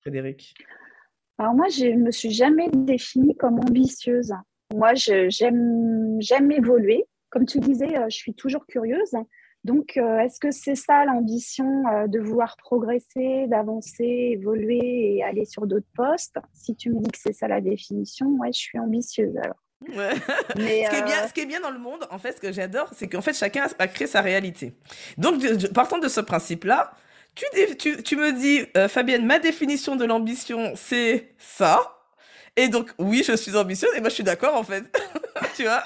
[0.00, 0.54] Frédéric?
[1.38, 4.32] Alors moi, je me suis jamais définie comme ambitieuse.
[4.74, 7.04] Moi, j'aime évoluer.
[7.30, 9.14] Comme tu disais, je suis toujours curieuse.
[9.64, 15.44] Donc, euh, est-ce que c'est ça l'ambition euh, de vouloir progresser, d'avancer, évoluer et aller
[15.44, 16.36] sur d'autres postes?
[16.52, 19.56] Si tu me dis que c'est ça la définition, ouais, je suis ambitieuse alors.
[20.56, 22.32] Mais ce, qui est bien, euh, ce qui est bien dans le monde, en fait,
[22.32, 24.74] ce que j'adore, c'est qu'en fait, chacun a créé sa réalité.
[25.18, 26.92] Donc, partant de ce principe-là,
[27.34, 27.46] tu,
[27.78, 31.80] tu, tu, me dis, Fabienne, ma définition de l'ambition, c'est ça.
[32.56, 34.84] Et donc, oui, je suis ambitieuse, et moi, je suis d'accord, en fait.
[35.54, 35.82] tu vois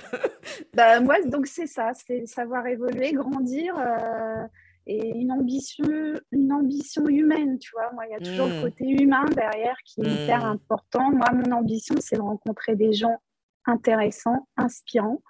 [0.74, 3.74] bah, Moi, donc, c'est ça, c'est savoir évoluer, grandir.
[3.78, 4.46] Euh,
[4.86, 5.86] et une ambition,
[6.30, 7.90] une ambition humaine, tu vois.
[7.92, 8.62] Moi, il y a toujours le mmh.
[8.62, 10.50] côté humain derrière qui est hyper mmh.
[10.50, 11.10] important.
[11.10, 13.18] Moi, mon ambition, c'est de rencontrer des gens
[13.64, 15.22] intéressants, inspirants,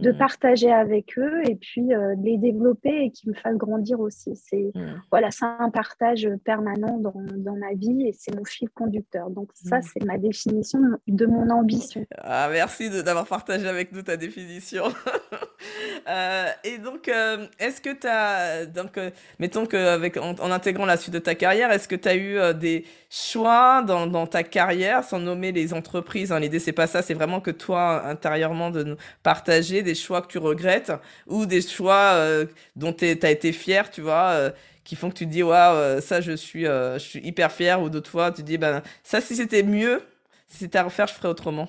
[0.00, 0.18] de mmh.
[0.18, 4.32] partager avec eux et puis euh, de les développer et qu'ils me fassent grandir aussi.
[4.34, 5.02] C'est mmh.
[5.10, 9.30] voilà, c'est un partage permanent dans, dans, ma vie et c'est mon fil conducteur.
[9.30, 9.82] Donc ça, mmh.
[9.82, 12.04] c'est ma définition de mon ambition.
[12.18, 14.84] Ah, merci d'avoir partagé avec nous ta définition.
[16.08, 18.98] euh, et donc, euh, est-ce que tu as, donc,
[19.38, 22.38] mettons qu'avec en, en, intégrant la suite de ta carrière, est-ce que tu as eu
[22.54, 27.02] des choix dans, dans, ta carrière, sans nommer les entreprises hein, L'idée, c'est pas ça,
[27.02, 30.92] c'est vraiment que toi, intérieurement, de nous partager des choix que tu regrettes
[31.26, 32.44] ou des choix euh,
[32.76, 34.50] dont tu as été fier, tu vois, euh,
[34.84, 37.80] qui font que tu te dis, waouh, euh, ça, je suis, je suis hyper fier,
[37.82, 40.02] ou d'autres fois, tu te dis, ben, ça, si c'était mieux,
[40.46, 41.68] si c'était à refaire, je ferais autrement.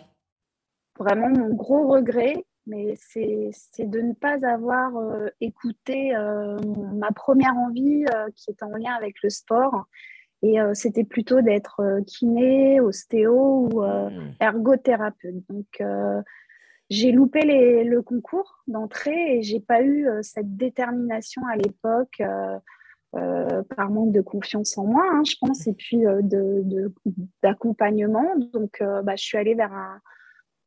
[1.00, 2.36] Vraiment, mon gros regret,
[2.68, 4.92] mais c'est de ne pas avoir
[5.40, 6.12] écouté
[6.94, 8.04] ma première envie
[8.36, 9.86] qui est en lien avec le sport.
[10.42, 14.36] Et c'était plutôt d'être kiné, ostéo ou mmh.
[14.40, 15.44] ergothérapeute.
[15.50, 15.82] Donc,
[16.90, 17.42] j'ai loupé
[17.84, 22.58] le concours d'entrée et j'ai pas eu euh, cette détermination à l'époque euh,
[23.16, 26.02] euh, par manque de confiance en moi, hein, je pense, et puis
[27.44, 28.36] d'accompagnement.
[28.54, 30.00] Donc, bah, je suis allée vers, un,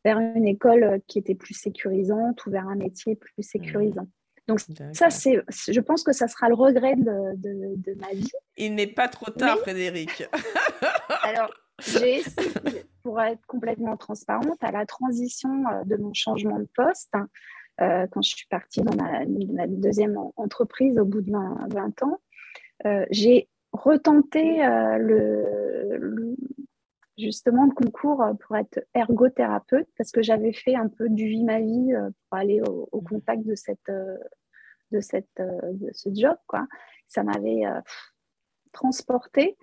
[0.04, 4.06] vers une école qui était plus sécurisante ou vers un métier plus sécurisant.
[4.48, 4.58] Donc
[4.92, 8.28] ça, c'est, je pense que ça sera le regret de, de, ma vie.
[8.56, 10.24] Il n'est pas trop tard, Frédéric.
[11.22, 16.68] Alors, j'ai essayé, pour être complètement transparente, à la transition euh, de mon changement de
[16.74, 17.14] poste,
[17.80, 22.18] euh, quand je suis partie dans ma, deuxième entreprise au bout de 20, ans,
[22.86, 24.58] euh, j'ai retenté
[24.98, 26.36] le,
[27.16, 31.60] justement le concours pour être ergothérapeute parce que j'avais fait un peu du vie ma
[31.60, 31.92] vie
[32.28, 33.04] pour aller au, mmh.
[33.04, 33.90] contact de cette
[34.90, 36.66] de cette de ce job quoi
[37.08, 37.64] ça m'avait
[38.72, 39.56] transporté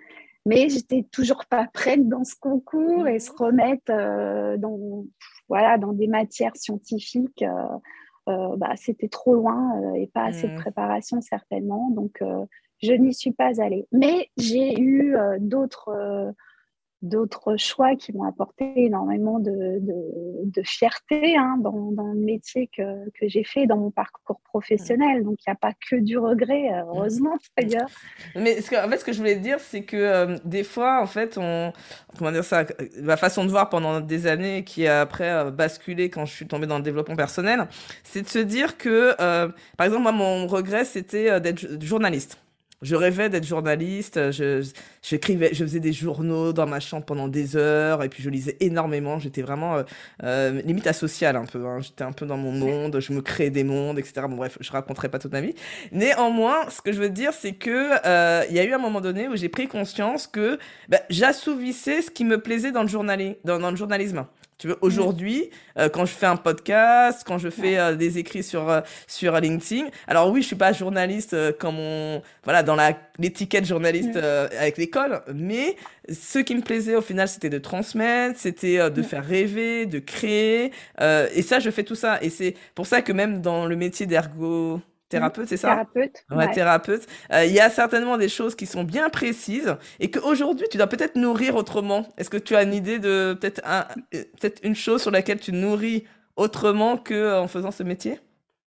[0.45, 5.05] mais j'étais toujours pas prête dans ce concours et se remettre euh, dans,
[5.47, 7.43] voilà, dans des matières scientifiques.
[7.43, 7.77] Euh,
[8.27, 10.57] euh, bah, c'était trop loin et pas assez de mmh.
[10.57, 11.89] préparation certainement.
[11.89, 12.23] Donc,
[12.81, 13.87] je n'y suis pas allée.
[13.91, 16.35] Mais j'ai eu d'autres
[17.01, 23.09] d'autres choix qui m'ont apporté énormément de, de, fierté hein, dans, dans, le métier que,
[23.11, 25.23] que j'ai fait, dans mon parcours professionnel.
[25.23, 27.87] Donc, il n'y a pas que du regret, euh, heureusement d'ailleurs.
[28.35, 31.01] Mais ce que, en fait, ce que je voulais dire, c'est que euh, des fois,
[31.01, 31.71] en fait, on,
[32.17, 32.65] comment dire ça,
[33.01, 36.47] ma façon de voir pendant des années qui a après euh, basculé quand je suis
[36.47, 37.67] tombée dans le développement personnel,
[38.03, 39.15] c'est de se dire que,
[39.77, 42.39] par exemple, moi, mon regret, c'était d'être journaliste
[42.81, 44.31] je rêvais d'être journaliste.
[44.31, 44.65] Je,
[45.01, 48.57] j'écrivais, je faisais des journaux dans ma chambre pendant des heures et puis je lisais
[48.59, 49.19] énormément.
[49.19, 49.83] J'étais vraiment euh,
[50.23, 51.65] euh, limite asociale un peu.
[51.65, 51.81] Hein.
[51.81, 54.21] J'étais un peu dans mon monde, je me créais des mondes, etc.
[54.29, 55.55] Bon bref, je raconterai pas toute ma vie.
[55.91, 59.01] Néanmoins, ce que je veux dire, c'est que euh, il y a eu un moment
[59.01, 63.35] donné où j'ai pris conscience que bah, j'assouvissais ce qui me plaisait dans le journalisme,
[63.43, 64.25] dans, dans le journalisme.
[64.59, 68.43] Tu veux, aujourd'hui, euh, quand je fais un podcast, quand je fais euh, des écrits
[68.43, 72.91] sur, euh, sur LinkedIn, alors oui, je suis pas journaliste comme on, voilà, dans la,
[73.19, 75.77] l'étiquette journaliste avec l'école, mais
[76.11, 80.71] ce qui me plaisait au final, c'était de transmettre, c'était de faire rêver, de créer,
[80.99, 82.21] et ça, je fais tout ça.
[82.21, 85.69] Et c'est pour ça que même dans le métier d'ergo, Thérapeute, c'est ça?
[85.69, 86.23] Thérapeute.
[86.29, 87.07] Ouais, thérapeute.
[87.33, 90.85] Euh, il y a certainement des choses qui sont bien précises et qu'aujourd'hui, tu dois
[90.85, 92.05] peut-être nourrir autrement.
[92.17, 95.39] Est-ce que tu as une idée de peut-être un, euh, peut-être une chose sur laquelle
[95.39, 98.19] tu nourris autrement qu'en euh, faisant ce métier?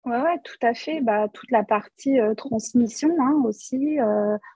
[0.04, 1.00] Ouais, ouais, tout à fait.
[1.00, 3.98] Bah, toute la partie transmission hein, aussi,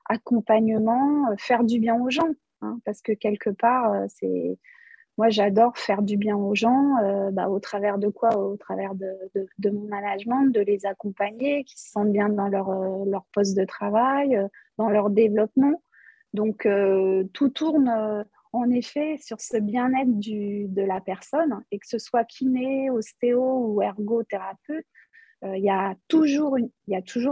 [0.07, 2.31] accompagnement, faire du bien aux gens.
[2.63, 4.59] Hein, parce que quelque part, c'est
[5.19, 8.37] moi, j'adore faire du bien aux gens, euh, bah, au travers de quoi?
[8.37, 13.19] Au travers de, mon management, de les accompagner, qu'ils se sentent bien dans leur, euh,
[13.33, 15.83] poste de travail, euh, dans leur développement.
[16.35, 16.69] Donc,
[17.33, 22.91] tout tourne en effet sur ce bien-être de la personne, et que ce soit kiné,
[22.91, 24.85] ostéo ou ergothérapeute,
[25.43, 26.59] il y, a toujours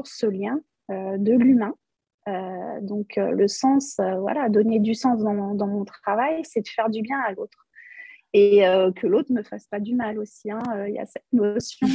[0.07, 1.75] ce lien de l'humain.
[2.81, 7.21] donc, le sens, voilà, donner du sens dans mon travail, c'est de faire du bien
[7.21, 7.64] à l'autre
[8.35, 10.51] et euh, que l'autre ne me fasse pas du mal aussi.
[10.51, 10.63] Hein.
[10.75, 11.87] Euh, il y a cette notion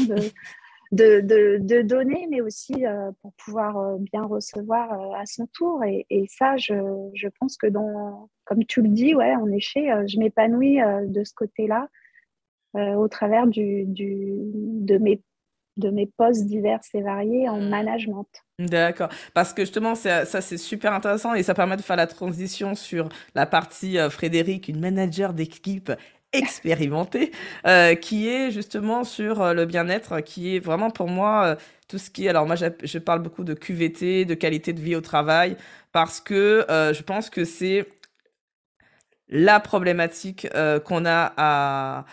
[0.91, 1.19] de,
[1.60, 5.84] de, donner, mais aussi euh, pour pouvoir bien recevoir à son tour.
[5.84, 10.80] Et, ça, je, pense que, dans, comme tu le dis, ouais, en effet, je m'épanouis
[11.06, 11.88] de ce côté-là
[12.73, 15.21] au travers du, de mes
[15.78, 17.69] de mes postes divers et variés en mmh.
[17.69, 18.28] management.
[18.60, 19.08] D'accord.
[19.34, 23.08] Parce que justement, ça, c'est super intéressant et ça permet de faire la transition sur
[23.34, 25.89] la partie Frédéric, une manager d'équipe
[26.34, 27.32] expérimenté,
[27.65, 31.56] euh, qui est justement sur euh, le bien-être, qui est vraiment pour moi euh,
[31.88, 32.30] tout ce qui est...
[32.30, 35.58] Alors moi, je parle beaucoup de QVT, de qualité de vie au travail,
[35.92, 37.88] parce que je pense que c'est
[39.28, 40.48] la problématique
[40.86, 42.06] qu'on a à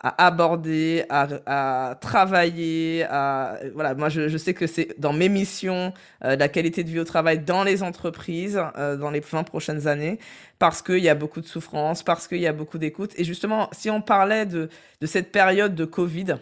[0.00, 3.04] à aborder, à, travailler.
[3.08, 5.92] À, voilà, moi, je, sais que c'est dans mes missions,
[6.24, 9.86] euh, la qualité de vie au travail dans les entreprises euh, dans les 20 prochaines
[9.86, 10.18] années,
[10.58, 13.12] parce qu'il y a beaucoup de souffrance, parce qu'il y a beaucoup d'écoute.
[13.16, 14.68] Et justement, si on parlait de,
[15.00, 16.36] de cette période de Covid,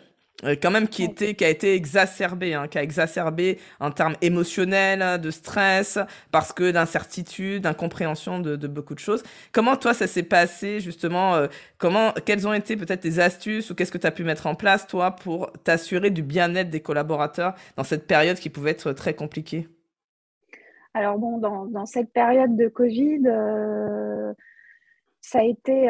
[0.61, 5.21] quand même qui était qui a été exacerbé hein, qui a exacerbé en termes émotionnels
[5.21, 5.99] de stress
[6.31, 9.23] parce que d'incertitude d'incompréhension de, de, beaucoup de choses.
[9.53, 11.47] Comment toi ça s'est passé justement euh,
[11.79, 14.55] comment quelles ont été peut-être tes astuces ou qu'est-ce que tu as pu mettre en
[14.55, 19.15] place toi pour t'assurer du bien-être des collaborateurs dans cette période qui pouvait être très
[19.15, 19.69] compliquée?
[20.95, 24.33] Alors bon dans, dans cette période de Covid euh,
[25.23, 25.89] ça a été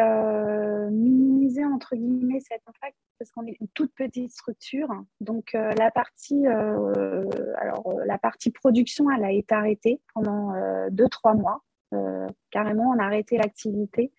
[0.91, 4.89] minimisé entre guillemets cet impact parce qu'on est une toute petite structure.
[5.21, 7.25] Donc euh, la partie, euh,
[7.57, 10.53] alors euh, la partie production, elle a été arrêtée pendant
[10.91, 11.63] deux trois mois.
[12.51, 14.13] carrément, on a arrêté l'activité.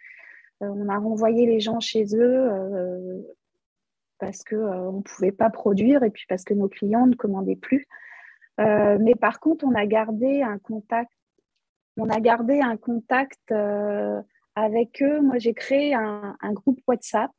[0.62, 3.26] on a renvoyé les gens chez eux
[4.19, 7.58] parce que on ne pouvait pas produire et puis parce que nos clients ne commandaient
[7.58, 7.86] plus.
[8.58, 11.12] mais par contre, on a gardé un contact.
[11.97, 13.54] On a gardé un contact
[14.55, 15.21] avec eux.
[15.21, 17.31] Moi, j'ai créé un, groupe WhatsApp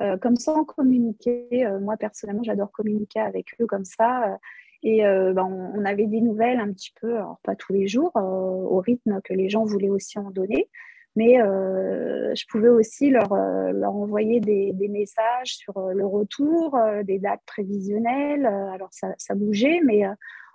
[0.00, 1.48] euh, comme ça, on communiquait.
[1.52, 4.24] Euh, moi, personnellement, j'adore communiquer avec eux comme ça.
[4.24, 4.36] Euh,
[4.84, 8.78] et ben, on, avait des nouvelles un petit peu, alors pas tous les jours, au
[8.78, 10.70] rythme que les gens voulaient aussi en donner.
[11.16, 18.46] Mais je pouvais aussi leur, envoyer des, messages sur le retour, des dates prévisionnelles.
[18.46, 20.04] alors, ça, ça bougeait, mais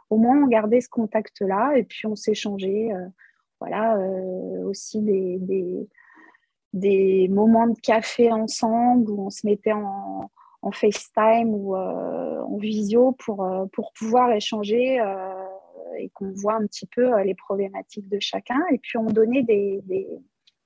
[0.09, 2.93] au moins, on gardait ce contact-là et puis on s'échangeait.
[3.63, 3.97] Voilà,
[4.65, 5.87] aussi des, des
[6.73, 12.57] des moments de café ensemble où on se mettait en, en FaceTime ou euh, en
[12.57, 15.33] visio pour, euh, pour pouvoir échanger euh,
[15.99, 18.59] et qu'on voit un petit peu les problématiques de chacun.
[18.71, 20.07] Et puis on donnait des, des,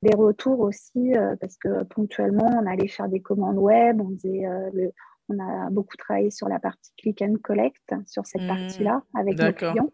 [0.02, 4.94] des retours aussi parce que ponctuellement on allait faire des commandes web, on, faisait, le,
[5.28, 8.48] on a beaucoup travaillé sur la partie click and collect, sur cette mmh.
[8.48, 9.90] partie-là avec nos clients.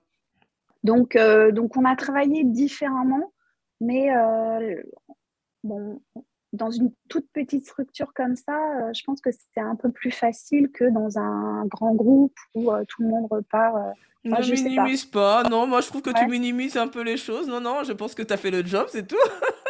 [0.83, 1.17] Donc,
[1.53, 3.31] donc on a travaillé différemment,
[3.79, 4.09] mais
[5.63, 6.01] bon,
[6.53, 10.11] dans une toute petite structure comme ça, euh, je pense que c'est un peu plus
[10.11, 13.75] facile que dans un grand groupe où euh, tout le monde repart.
[13.75, 13.91] Euh,
[14.23, 15.43] ne minimise pas.
[15.43, 17.47] Non, moi je trouve que tu minimises un peu les choses.
[17.47, 19.17] Non, non, je pense que tu as fait le job, c'est tout.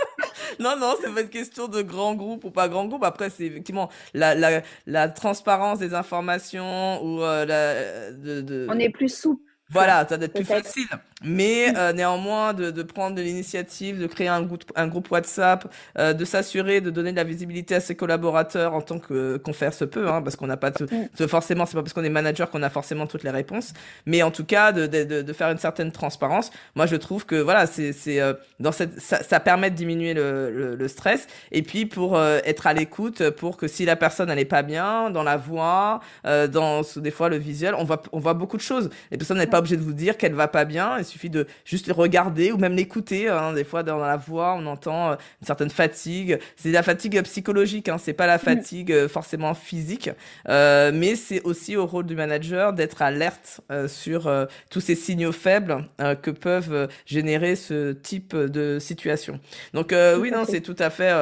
[0.59, 3.03] non, non, c'est pas une question de grand groupe ou pas grand groupe.
[3.03, 8.11] Après, c'est effectivement la, la, la, transparence des informations ou la.
[8.11, 8.67] De, de...
[8.69, 10.87] On est plus souple Voilà, ça doit être plus facile.
[11.23, 15.71] Mais euh, néanmoins, de, de, prendre de l'initiative, de créer un groupe, un groupe WhatsApp,
[15.97, 19.53] euh, de s'assurer de donner de la visibilité à ses collaborateurs en tant que qu'on
[19.53, 22.09] faire se peut, hein, parce qu'on n'a pas de, forcément, c'est pas parce qu'on est
[22.09, 23.73] manager qu'on a forcément toutes les réponses,
[24.05, 26.51] mais en tout cas de, de, de faire une certaine transparence.
[26.75, 30.13] Moi, je trouve que voilà, c'est c'est euh, dans cette ça, ça, permet de diminuer
[30.13, 34.29] le, le, stress et puis pour euh, être à l'écoute, pour que si la personne
[34.29, 38.19] elle est pas bien, dans la voix, dans des fois le visuel, on voit on
[38.19, 38.89] voit beaucoup de choses.
[39.11, 41.91] Les personnes n'est pas obligée de vous dire qu'elle va pas bien suffit de juste
[41.91, 43.29] regarder ou même l'écouter.
[43.29, 43.53] Hein.
[43.53, 46.39] Des fois, dans la voix, on entend euh, une certaine fatigue.
[46.55, 47.97] C'est la fatigue psychologique, hein.
[47.97, 48.39] c'est pas la mm.
[48.39, 50.09] fatigue euh, forcément physique.
[50.49, 54.29] Euh, mais c'est aussi au rôle du manager d'être alerte sur
[54.69, 55.85] tous ces signaux faibles
[56.21, 59.39] que peuvent générer ce type de situation.
[59.73, 61.13] Donc oui, non, c'est tout à fait,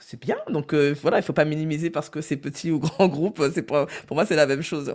[0.00, 0.36] c'est bien.
[0.48, 3.42] Donc voilà, il faut pas minimiser parce que c'est petit ou grand groupe.
[3.54, 4.94] C'est pour, pour moi, c'est la même chose.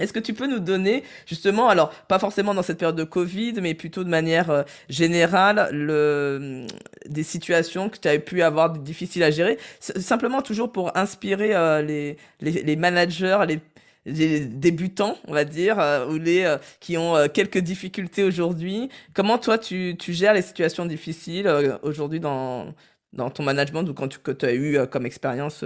[0.00, 3.54] Est-ce que tu peux nous donner justement, alors pas forcément dans cette période de Covid,
[3.62, 6.66] mais plutôt de manière euh, générale, le,
[7.06, 11.80] des situations que tu as pu avoir difficiles à gérer, simplement toujours pour inspirer euh,
[11.82, 13.60] les, les, les, managers, les,
[14.04, 18.88] les, débutants, on va dire, euh, ou les qui ont quelques difficultés aujourd'hui.
[19.14, 21.48] Comment toi tu, tu gères les situations difficiles
[21.82, 22.74] aujourd'hui dans,
[23.12, 25.64] dans ton management ou quand tu que tu as eu comme expérience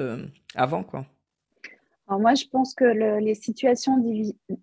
[0.55, 1.07] avant, quoi?
[2.11, 4.03] Moi, je pense que les situations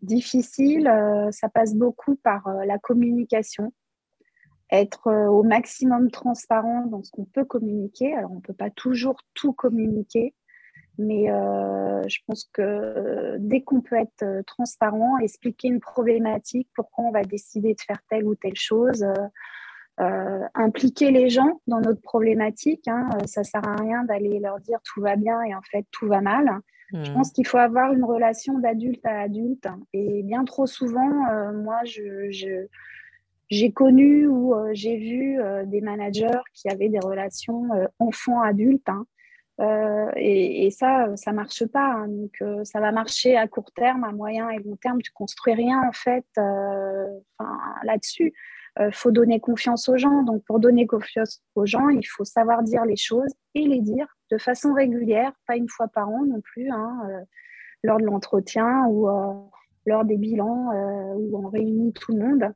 [0.01, 3.71] difficiles, euh, ça passe beaucoup par euh, la communication,
[4.71, 8.15] être euh, au maximum transparent dans ce qu'on peut communiquer.
[8.15, 10.33] Alors, on ne peut pas toujours tout communiquer,
[10.97, 17.23] mais je pense que dès qu'on peut être transparent, expliquer une problématique, pourquoi on va
[17.23, 19.05] décider de faire telle ou telle chose,
[19.97, 22.87] impliquer les gens dans notre problématique.
[22.87, 26.07] Hein, ça sert à rien d'aller leur dire tout va bien et en fait tout
[26.07, 26.61] va mal.
[26.93, 27.13] Je hmm.
[27.13, 29.67] pense qu'il faut avoir une relation d'adulte à adulte.
[29.93, 32.67] Et bien trop souvent, euh, moi, je,
[33.49, 37.69] j'ai connu ou euh, j'ai vu euh, des managers qui avaient des relations
[37.99, 38.87] enfant-adulte.
[38.87, 39.05] Hein.
[40.17, 41.93] Et, et, ça, ça marche pas.
[41.93, 42.07] Hein.
[42.07, 45.01] Donc, ça va marcher à court terme, à moyen et long terme.
[45.01, 46.25] Tu construis rien en fait
[47.83, 48.33] là-dessus.
[48.79, 50.23] Il faut donner confiance aux gens.
[50.23, 54.07] Donc, pour donner confiance aux gens, il faut savoir dire les choses et les dire
[54.31, 57.21] de façon régulière, pas une fois par an non plus, hein, euh,
[57.83, 59.33] lors de l'entretien ou euh,
[59.85, 62.53] lors des bilans euh, où on réunit tout le monde.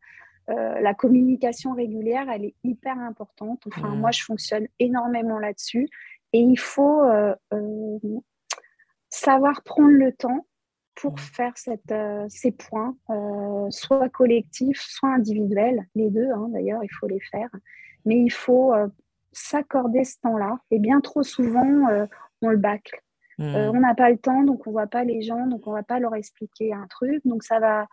[0.47, 3.61] la communication régulière, elle est hyper importante.
[3.67, 3.99] Enfin, mmh.
[3.99, 5.87] moi, je fonctionne énormément là-dessus.
[6.33, 7.03] Et il faut
[9.11, 10.47] savoir prendre le temps
[10.95, 11.93] pour faire cette,
[12.27, 12.95] ces points,
[13.69, 17.49] soit collectifs, soit individuels, les deux hein, d'ailleurs, il faut les faire.
[18.05, 18.73] Mais il faut
[19.31, 20.59] s'accorder ce temps-là.
[20.71, 22.05] Et bien trop souvent, euh,
[22.41, 23.01] on le bâcle.
[23.37, 23.55] Hmm.
[23.55, 25.83] Euh, on n'a pas le temps, donc on voit pas les gens, donc on va
[25.83, 27.21] pas leur expliquer un truc.
[27.25, 27.87] Donc ça va,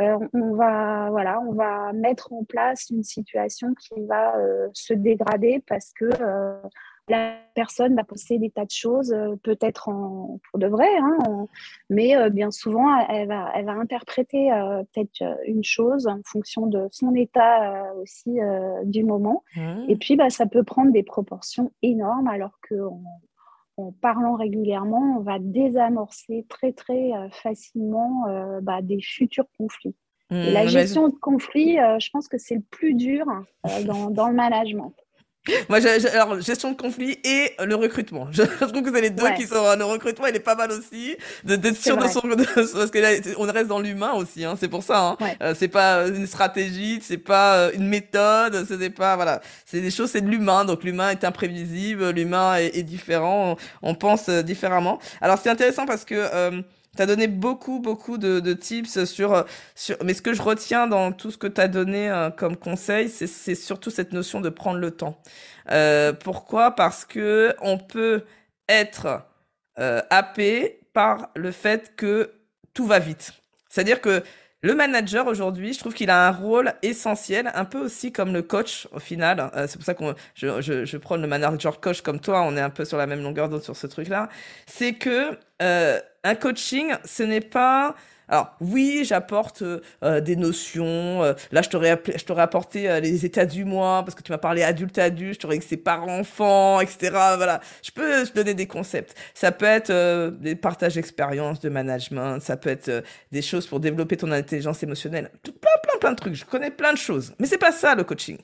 [0.00, 4.34] euh, on va, voilà, on va mettre en place une situation qui va
[4.72, 6.08] se dégrader parce que
[7.08, 9.90] la personne va penser des tas de choses, euh, peut-être
[10.50, 11.46] pour de vrai, hein,
[11.90, 16.66] mais euh, bien souvent, elle va, elle va interpréter euh, peut-être une chose en fonction
[16.66, 18.38] de son état aussi
[18.84, 19.42] du moment.
[19.56, 19.84] Mmh.
[19.88, 23.02] Et puis, bah, ça peut prendre des proportions énormes, alors qu'en
[23.76, 28.24] en parlant régulièrement, on va désamorcer très, très facilement
[28.60, 29.94] bah, des futurs conflits.
[30.30, 33.24] Et la mmh, gestion de conflits, je pense que c'est le plus dur
[33.86, 34.94] dans, dans le management.
[35.68, 35.78] Moi,
[36.12, 38.28] alors, gestion de conflit et le recrutement.
[38.30, 39.76] Je, trouve que c'est les deux qui sont.
[39.76, 41.16] Le recrutement, il est pas mal aussi.
[41.44, 42.20] D'être sûr de son.
[42.20, 44.44] parce que là, on reste dans l'humain aussi.
[44.44, 45.16] Hein, c'est pour ça.
[45.20, 45.36] Hein.
[45.42, 49.16] Euh, c'est pas une stratégie, c'est pas euh, une méthode, ce n'est pas.
[49.16, 49.40] Voilà.
[49.64, 50.64] C'est des choses, c'est de l'humain.
[50.64, 53.56] Donc, l'humain est imprévisible, l'humain est, est, différent.
[53.82, 54.98] On, pense euh, différemment.
[55.20, 56.14] Alors, c'est intéressant parce que.
[56.14, 56.62] Euh,
[56.96, 59.96] tu as donné beaucoup, beaucoup de, de, tips sur, sur...
[60.04, 63.08] Mais ce que je retiens dans tout ce que tu as donné euh, comme conseil,
[63.08, 65.20] c'est surtout cette notion de prendre le temps.
[65.70, 66.72] Euh, pourquoi?
[66.72, 68.24] Parce que on peut
[68.68, 69.22] être
[69.78, 72.32] euh, happé par le fait que
[72.74, 73.32] tout va vite.
[73.68, 74.22] C'est-à-dire que
[74.62, 78.42] le manager aujourd'hui, je trouve qu'il a un rôle essentiel, un peu aussi comme le
[78.42, 79.50] coach au final.
[79.54, 80.02] Euh, c'est pour ça que
[80.34, 83.06] je, je, je, prends le manager coach comme toi, on est un peu sur la
[83.06, 84.28] même longueur d'onde sur ce truc-là.
[84.66, 87.94] C'est que euh, un coaching, ce n'est pas
[88.28, 91.22] alors oui, j'apporte euh, des notions.
[91.22, 94.38] Euh, là, je t'aurais je apporté euh, les états du mois parce que tu m'as
[94.38, 95.34] parlé adulte adulte.
[95.34, 97.10] Je t'aurais que c'est par enfant, etc.
[97.36, 99.16] Voilà, je peux te donner des concepts.
[99.32, 99.90] Ça peut être
[100.40, 102.40] des partages d'expériences, de management.
[102.40, 103.02] Ça peut être
[103.32, 105.30] des choses pour développer ton intelligence émotionnelle.
[105.42, 105.52] Plein,
[105.82, 106.34] plein, plein de trucs.
[106.34, 108.38] Je connais plein de choses, mais c'est pas ça le coaching.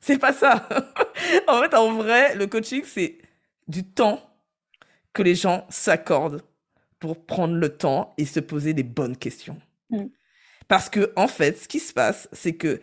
[0.00, 0.68] C'est pas ça.
[1.48, 3.18] en fait, en vrai, le coaching c'est
[3.66, 4.20] du temps
[5.12, 6.42] que les gens s'accordent
[7.04, 9.58] pour prendre le temps et se poser des bonnes questions.
[9.90, 10.06] Mm.
[10.68, 12.80] Parce que, en fait, ce qui se passe, c'est que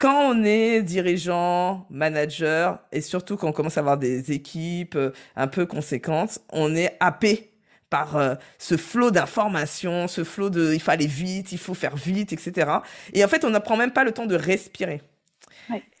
[0.00, 5.12] quand on est dirigeant, manager, et surtout quand on commence à avoir des équipes euh,
[5.36, 7.52] un peu conséquentes, on est happé
[7.90, 11.94] par euh, ce flot d'informations, ce flot de il faut aller vite, il faut faire
[11.94, 12.72] vite, etc.
[13.12, 15.00] Et en fait, on n'apprend même pas le temps de respirer.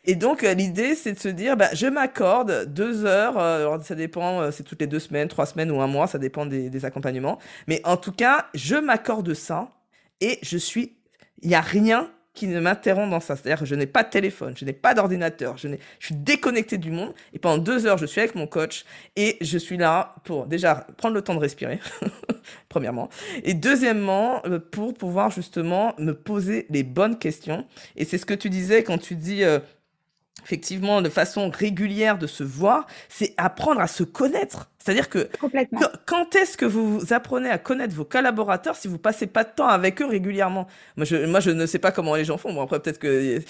[0.04, 3.94] Et donc, euh, l'idée, c'est de se dire, bah, je m'accorde deux heures, alors ça
[3.94, 6.84] dépend, c'est toutes les deux semaines, trois semaines ou un mois, ça dépend des, des
[6.84, 7.38] accompagnements.
[7.66, 9.70] Mais en tout cas, je m'accorde ça
[10.20, 10.96] et je suis,
[11.42, 13.36] il n'y a rien qui ne m'interrompt dans ça.
[13.36, 15.68] C'est-à-dire je n'ai pas de téléphone, je n'ai pas d'ordinateur, je,
[15.98, 17.14] je suis déconnecté du monde.
[17.32, 18.84] Et pendant deux heures, je suis avec mon coach
[19.16, 21.80] et je suis là pour déjà prendre le temps de respirer,
[22.68, 23.08] premièrement.
[23.44, 27.64] Et deuxièmement, euh, pour pouvoir justement me poser les bonnes questions.
[27.96, 29.44] Et c'est ce que tu disais quand tu dis...
[29.44, 29.60] Euh,
[30.44, 34.68] effectivement, de façon régulière de se voir, c'est apprendre à se connaître.
[34.84, 35.30] C'est-à-dire que
[36.04, 39.66] quand est-ce que vous apprenez à connaître vos collaborateurs si vous passez pas de temps
[39.66, 40.66] avec eux régulièrement?
[40.98, 42.52] Moi je, moi, je ne sais pas comment les gens font.
[42.52, 43.40] Bon, après, peut-être que.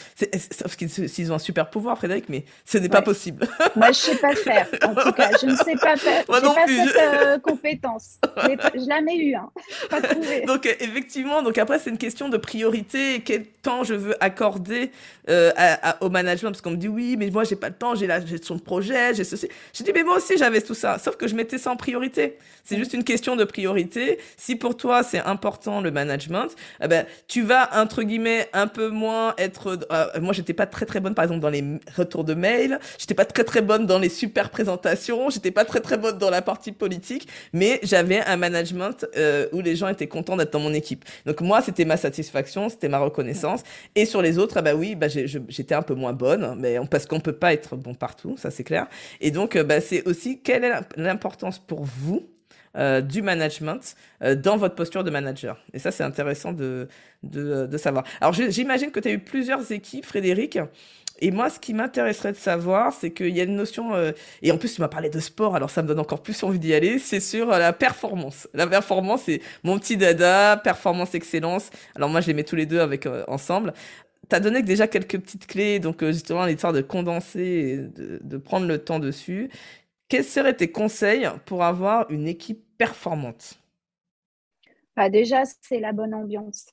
[0.52, 3.48] Sauf qu'ils ont un super pouvoir, Frédéric, mais ce n'est pas possible.
[3.76, 4.68] moi, je sais pas faire.
[4.84, 6.24] En tout cas, je ne sais pas faire.
[6.28, 6.76] Moi non pas plus.
[6.76, 8.18] cette euh, compétence.
[8.36, 9.34] Je l'ai jamais eu.
[9.34, 9.50] Hein.
[9.90, 10.00] Pas
[10.46, 13.22] donc, effectivement, donc après, c'est une question de priorité.
[13.24, 14.92] Quel temps je veux accorder
[15.28, 15.50] euh,
[16.00, 16.50] au management?
[16.50, 18.60] Parce qu'on me dit, oui, mais moi, j'ai pas le temps, j'ai la gestion de
[18.60, 19.48] projet, j'ai ceci.
[19.72, 20.98] J'ai dit, mais moi aussi, j'avais tout ça.
[20.98, 22.38] Sauf que je mettais ça en priorité.
[22.64, 24.18] C'est juste une question de priorité.
[24.38, 26.48] Si pour toi c'est important le management,
[26.82, 29.78] eh ben tu vas entre guillemets un peu moins être.
[29.92, 31.62] Euh, moi j'étais pas très très bonne par exemple dans les
[31.94, 32.78] retours de mail.
[32.98, 35.28] J'étais pas très très bonne dans les super présentations.
[35.28, 37.28] J'étais pas très très bonne dans la partie politique.
[37.52, 41.04] Mais j'avais un management euh, où les gens étaient contents d'être dans mon équipe.
[41.26, 43.62] Donc moi c'était ma satisfaction, c'était ma reconnaissance.
[43.94, 47.06] Et sur les autres, ah bah oui, bah j'étais un peu moins bonne, mais parce
[47.06, 48.86] qu'on peut pas être bon partout, ça c'est clair.
[49.20, 52.28] Et donc bah, c'est aussi quelle est l'importance pour vous
[52.76, 55.62] euh, du management euh, dans votre posture de manager?
[55.72, 56.88] Et ça, c'est intéressant de,
[57.22, 58.02] de, savoir.
[58.20, 60.58] Alors, j'imagine que tu as eu plusieurs équipes, Frédéric.
[61.20, 64.10] Et moi, ce qui m'intéresserait de savoir, c'est qu'il y a une notion, euh,
[64.42, 66.58] et en plus tu m'as parlé de sport, alors ça me donne encore plus envie
[66.58, 68.48] d'y aller, c'est sur la performance.
[68.52, 71.70] La performance, c'est mon petit dada, performance excellence.
[71.94, 73.72] Alors moi, je les mets tous les deux avec ensemble.
[74.28, 78.36] Tu as donné déjà quelques petites clés, donc justement l'histoire de condenser, et de, de
[78.36, 79.50] prendre le temps dessus.
[80.08, 83.58] Quels seraient tes conseils pour avoir une équipe performante?
[84.96, 86.66] Bah Déjà, c'est la bonne ambiance.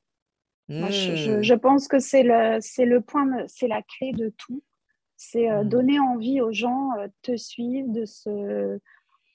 [0.69, 1.59] je, hmm.
[1.59, 4.61] pense que c'est le, le point, c'est la clé de tout.
[5.17, 5.69] C'est euh, hmm.
[5.69, 8.79] donner envie aux gens euh, de te suivre, de se,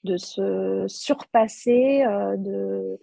[0.03, 2.99] de se surpasser, euh, de,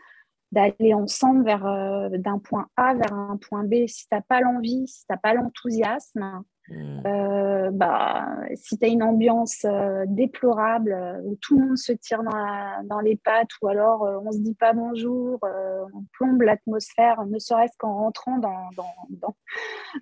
[0.55, 3.87] d'aller ensemble vers d'un point A vers un point B.
[3.87, 7.03] Si tu n'as pas l'envie, si tu n'as pas l'enthousiasme, Mm.
[7.07, 11.93] Euh, bah, si tu as une ambiance euh, déplorable euh, où tout le monde se
[11.93, 17.27] tire dans, dans les pattes ou alors on se dit pas bonjour, on plombe l'atmosphère,
[17.27, 19.37] ne serait-ce qu'en rentrant dans, dans, dans,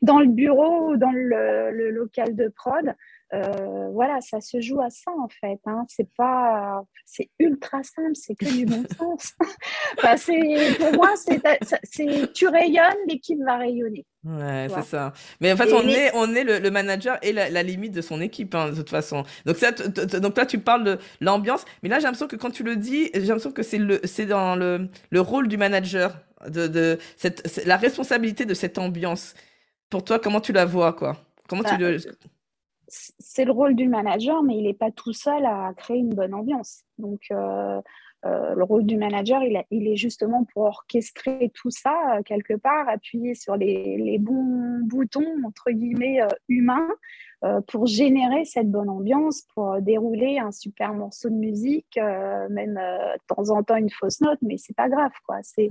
[0.03, 2.95] dans, le bureau ou dans le, le local de prod,
[3.35, 5.59] euh, voilà, ça se joue à ça en fait.
[5.67, 5.85] Hein.
[5.89, 9.33] C'est pas, c'est ultra simple, c'est que du bon sens.
[10.17, 14.05] c'est, pour moi, c'est, tu rayonnes, l'équipe va rayonner.
[14.25, 15.13] Ouais, c'est ça.
[15.41, 18.55] Mais en fait, on est, on est le, manager et la, limite de son équipe,
[18.55, 19.25] hein, de toute façon.
[19.47, 22.63] Donc, ça, donc là, tu parles de l'ambiance, mais là, j'ai l'impression que quand tu
[22.63, 26.67] le dis, j'ai l'impression que c'est le, c'est dans le, le rôle du manager, de,
[26.67, 29.35] de cette, la responsabilité de cette ambiance.
[29.91, 31.17] Pour toi, comment tu la vois, quoi?
[31.49, 31.99] Comment tu bah, le
[32.93, 36.35] c'est le rôle du manager, mais il n'est pas tout seul à créer une bonne
[36.35, 36.85] ambiance.
[36.99, 37.81] Donc, euh,
[38.25, 42.89] euh, le rôle du manager, il, est justement pour orchestrer tout ça euh, quelque part,
[42.89, 46.89] appuyer sur les, bons boutons, entre guillemets, humains,
[47.67, 53.51] pour générer cette bonne ambiance, pour dérouler un super morceau de musique, même de temps
[53.51, 55.39] en temps une fausse note, mais c'est pas grave, quoi.
[55.43, 55.69] C'est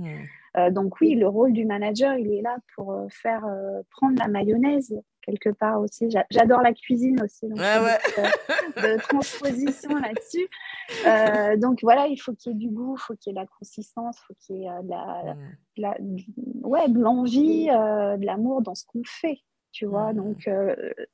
[0.54, 0.70] mmh.
[0.70, 3.46] donc oui, le rôle du manager, il est là pour faire
[3.90, 6.08] prendre la mayonnaise quelque part aussi.
[6.30, 10.48] J'adore la cuisine aussi, donc De, transposition là-dessus.
[11.06, 13.40] Euh, donc voilà, il faut qu'il y ait du goût, il faut qu'il y ait
[13.40, 15.36] de la consistance, il faut qu'il y ait euh, de la,
[15.76, 15.96] la,
[16.62, 19.38] ouais, de l'envie, euh, de l'amour dans ce qu'on fait.
[19.72, 20.50] Tu vois, donc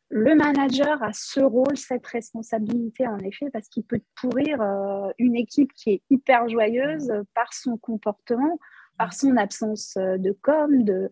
[0.09, 4.61] le manager a ce rôle, cette responsabilité en effet, parce qu'il peut pourrir
[5.16, 8.59] une équipe qui est hyper joyeuse par son comportement,
[8.98, 11.09] par son absence de com, de,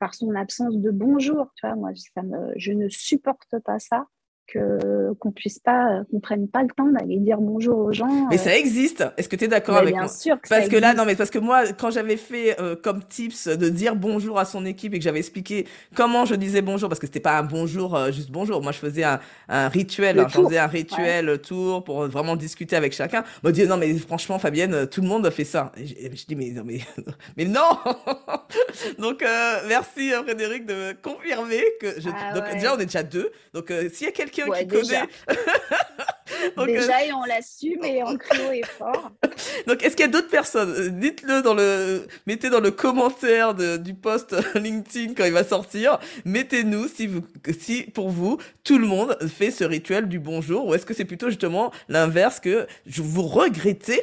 [0.00, 1.52] par son absence de bonjour.
[1.56, 4.06] Tu vois, moi, ça me, je ne supporte pas ça.
[4.52, 8.28] Que qu'on puisse pas, qu'on prenne pas le temps d'aller dire bonjour aux gens.
[8.30, 9.04] Mais ça existe.
[9.16, 10.08] Est-ce que tu es d'accord avec bien moi?
[10.12, 13.02] sûr que Parce que là, non, mais parce que moi, quand j'avais fait euh, comme
[13.04, 16.88] tips de dire bonjour à son équipe et que j'avais expliqué comment je disais bonjour,
[16.88, 18.62] parce que c'était pas un bonjour euh, juste bonjour.
[18.62, 20.18] Moi, je faisais un, un rituel.
[20.18, 23.24] Hein, je faisais un rituel euh, tour pour vraiment discuter avec chacun.
[23.42, 25.72] M'a dit non, mais franchement, Fabienne, euh, tout le monde fait ça.
[25.76, 26.80] Et je, je dis mais non, mais
[27.36, 27.60] mais non.
[28.98, 32.54] donc euh, merci euh, Frédéric de me confirmer que je, Ah donc ouais.
[32.54, 33.30] déjà on est déjà deux.
[33.54, 35.00] Donc euh, s'il y a quelqu'un Ouais, qui déjà.
[35.26, 35.38] connaît
[36.58, 39.10] euh, Déjà, et on l'assume et on crie haut et fort.
[39.66, 43.54] Donc, est-ce qu'il y a d'autres personnes Euh, Dites-le dans le, mettez dans le commentaire
[43.54, 45.98] de- du post LinkedIn quand il va sortir.
[46.24, 47.22] Mettez-nous si vous,
[47.58, 51.04] si pour vous, tout le monde fait ce rituel du bonjour, ou est-ce que c'est
[51.04, 54.00] plutôt justement l'inverse que vous regrettez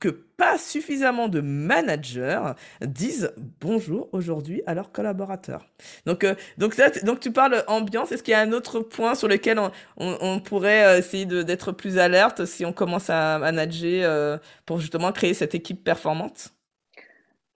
[0.00, 2.40] que pas suffisamment de managers
[2.80, 5.66] disent bonjour aujourd'hui à leurs collaborateurs.
[6.06, 6.74] Donc, euh, donc,
[7.04, 8.10] donc tu parles ambiance.
[8.10, 9.60] Est-ce qu'il y a un autre point sur lequel
[9.98, 15.12] on, pourrait euh, essayer d'être plus alerte si on commence à manager euh, pour justement
[15.12, 16.48] créer cette équipe performante?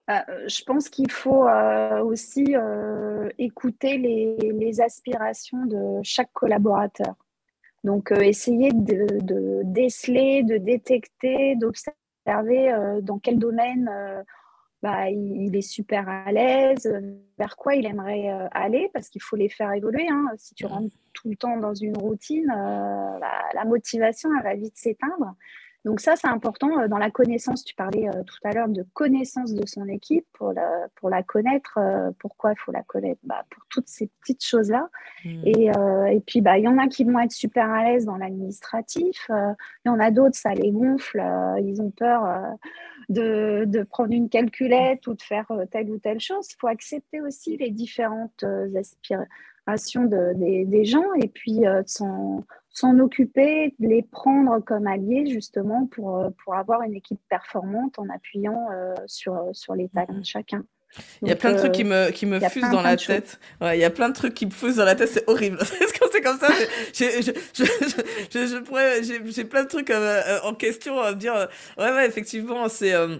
[0.07, 1.47] Je pense qu'il faut
[2.03, 2.55] aussi
[3.39, 7.15] écouter les, les aspirations de chaque collaborateur.
[7.83, 11.97] Donc, essayer de, de déceler, de détecter, d'observer
[12.27, 14.23] euh, dans quel domaine euh,
[14.81, 17.01] bah, il, est super à l'aise, euh,
[17.37, 20.07] vers quoi il aimerait aller, parce qu'il faut les faire évoluer.
[20.09, 20.27] hein.
[20.37, 24.77] Si tu rentres tout le temps dans une routine, bah, la motivation elle va vite
[24.77, 25.35] s'éteindre.
[25.85, 27.63] Donc ça, c'est important euh, dans la connaissance.
[27.63, 31.21] Tu parlais euh, tout à l'heure de connaissance de son équipe pour la, pour la
[31.21, 31.77] connaître.
[31.77, 33.21] euh, pourquoi il faut la connaître?
[33.23, 34.89] Bah, Pour toutes ces petites choses-là.
[35.23, 35.41] Hmm.
[35.45, 38.05] Et, euh, et puis, bah, il y en a qui vont être super à l'aise
[38.05, 39.29] dans l'administratif.
[39.29, 41.23] il y en a d'autres, ça les gonfle.
[41.63, 42.57] ils ont peur
[43.09, 46.47] de, de prendre une calculette ou de faire telle ou telle chose.
[46.51, 48.43] Il faut accepter aussi les différentes
[48.75, 51.83] aspirations de, des, des gens et puis de
[52.75, 58.07] s'en occuper, les prendre comme alliés justement pour, euh, pour avoir une équipe performante en
[58.09, 60.63] appuyant euh, sur, sur les talents de chacun.
[61.21, 63.39] Il y a plein de trucs euh, qui me, qui me fusent dans la tête.
[63.61, 65.57] Ouais, il y a plein de trucs qui me fusent dans la tête, c'est horrible.
[65.95, 66.49] Que c'est comme ça,
[66.93, 68.01] j'ai, je, je, je,
[68.31, 71.33] je, je pourrais, j'ai, j'ai plein de trucs euh, euh, en question à me dire,
[71.35, 71.45] euh,
[71.77, 73.17] ouais, ouais, effectivement, c'est, euh,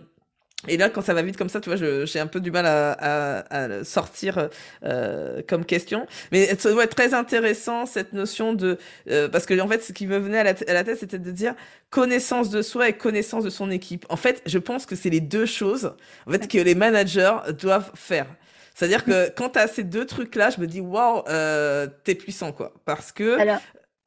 [0.67, 2.65] et là, quand ça va vite comme ça, tu vois, j'ai un peu du mal
[2.65, 4.49] à, à, à sortir
[4.83, 6.07] euh, comme question.
[6.31, 8.77] Mais ça doit être très intéressant, cette notion de...
[9.09, 11.53] euh, parce que, en fait, ce qui me venait à la, tête, c'était de dire
[11.89, 14.05] connaissance de soi et connaissance de son équipe.
[14.09, 15.93] En fait, je pense que c'est les deux choses
[16.25, 18.27] en fait, que les managers doivent faire.
[18.73, 22.73] C'est-à-dire que quand tu ces deux trucs-là, je me dis, waouh, euh, t'es puissant, quoi.
[22.83, 23.61] Parce que Alors,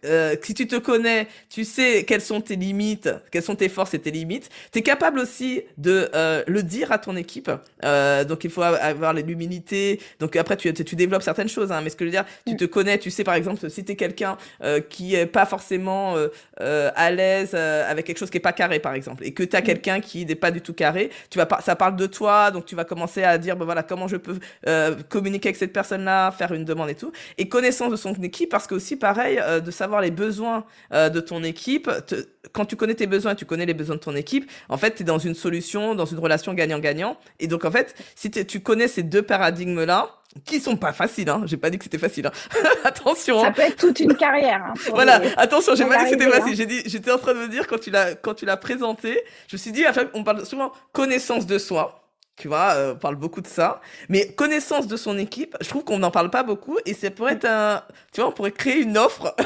[0.05, 3.95] euh, si tu te connais, tu sais quelles sont tes limites, quelles sont tes forces
[3.95, 4.49] et tes limites.
[4.73, 7.51] Tu es capable aussi de euh, le dire à ton équipe.
[7.85, 10.01] Euh, donc il faut avoir l'humilité.
[10.21, 11.73] Donc après tu, tu, développes certaines choses.
[11.73, 12.57] Hein, mais ce que je veux dire, tu Mm.
[12.57, 16.17] te connais, tu sais par exemple si tu es quelqu'un euh, qui est pas forcément
[16.17, 16.29] euh,
[16.61, 19.43] euh, à l'aise euh, avec quelque chose qui est pas carré par exemple, et que
[19.43, 19.65] tu as Mm.
[19.65, 22.65] quelqu'un qui n'est pas du tout carré, tu vas pas, ça parle de toi, donc
[22.67, 26.31] tu vas commencer à dire ben voilà comment je peux euh, communiquer avec cette personne-là,
[26.33, 29.61] faire une demande et tout et connaissance de son équipe parce que aussi pareil euh,
[29.61, 33.45] de savoir les besoins euh, de ton équipe te- quand tu connais tes besoins tu
[33.47, 36.19] connais les besoins de ton équipe en fait tu es dans une solution dans une
[36.19, 40.11] relation gagnant-gagnant et donc en fait si tu connais ces deux paradigmes là
[40.45, 42.33] qui sont pas faciles hein j'ai pas dit que c'était facile hein.
[42.85, 43.53] attention ça hein.
[43.53, 44.63] peut être toute une carrière.
[44.69, 46.55] hein, Voilà, les- attention, j'ai pas dit que c'était facile.
[46.57, 49.21] J'ai dit, j'étais en train de me dire quand tu l'as, quand tu l'as présenté,
[49.49, 49.85] je me suis dit,
[50.15, 52.08] on parle souvent connaissance de soi.
[52.39, 53.81] Tu vois, euh, on parle beaucoup de ça.
[54.09, 57.33] Mais connaissance de son équipe, je trouve qu'on n'en parle pas beaucoup et ça pourrait
[57.33, 57.83] être un,
[58.13, 59.35] tu vois, on pourrait créer une offre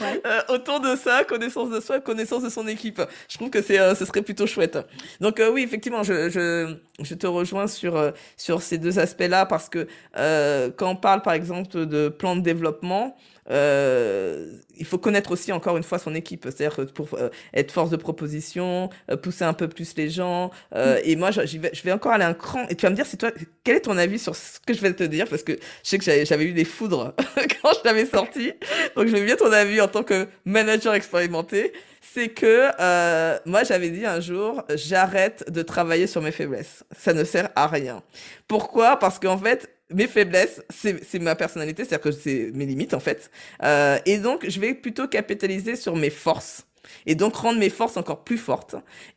[0.00, 0.20] Ouais.
[0.26, 3.00] euh, autour de ça, connaissance de soi, connaissance de son équipe.
[3.28, 4.78] Je trouve que c'est, euh, ce serait plutôt chouette.
[5.20, 6.74] Donc euh, oui, effectivement, je, je,
[7.04, 11.22] je te rejoins sur, euh, sur ces deux aspects-là parce que euh, quand on parle
[11.22, 13.16] par exemple de plan de développement,
[13.50, 17.72] euh, il faut connaître aussi encore une fois son équipe, c'est-à-dire que pour euh, être
[17.72, 20.50] force de proposition, euh, pousser un peu plus les gens.
[20.74, 22.66] euh, et moi, vais, je vais encore aller un cran.
[22.68, 23.30] Et tu vas me dire, c'est toi,
[23.64, 25.26] quel est ton avis sur ce que je vais te dire?
[25.28, 27.14] Parce que je sais que j'avais j'avais eu des foudres
[27.62, 28.52] quand je l'avais sorti.
[28.96, 31.72] Donc, je veux bien ton avis en tant que manager expérimenté.
[32.00, 36.84] C'est que euh, moi, j'avais dit un jour, j'arrête de travailler sur mes faiblesses.
[36.96, 38.02] Ça ne sert à rien.
[38.48, 38.98] Pourquoi?
[38.98, 43.30] Parce qu'en fait, mes faiblesses, c'est ma personnalité, c'est-à-dire que c'est mes limites en fait.
[43.62, 46.66] Euh, et donc, je vais plutôt capitaliser sur mes forces.
[47.06, 48.74] Et donc rendre mes forces encore plus fortes.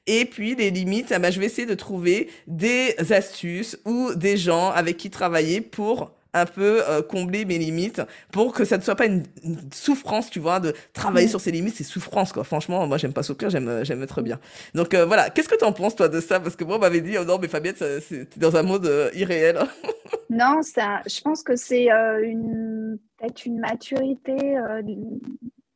[0.08, 4.38] Et puis les limites, eh ben, je vais essayer de trouver des astuces ou des
[4.38, 8.84] gens avec qui travailler pour un peu euh, combler mes limites, pour que ça ne
[8.84, 11.30] soit pas une, une souffrance, tu vois, de travailler Mhm.
[11.30, 12.44] sur ses limites, c'est souffrance, quoi.
[12.44, 14.40] Franchement, moi, j'aime pas souffrir, j'aime, euh, j'aime être bien.
[14.76, 16.40] Donc euh, voilà, qu'est-ce que tu en penses, toi, de ça?
[16.40, 19.10] Parce que moi, on m'avait dit, oh non, mais Fabienne, c'est- dans un monde euh,
[19.16, 19.60] irréel.
[20.30, 24.58] Non, ça, je pense que c'est une peut-être une maturité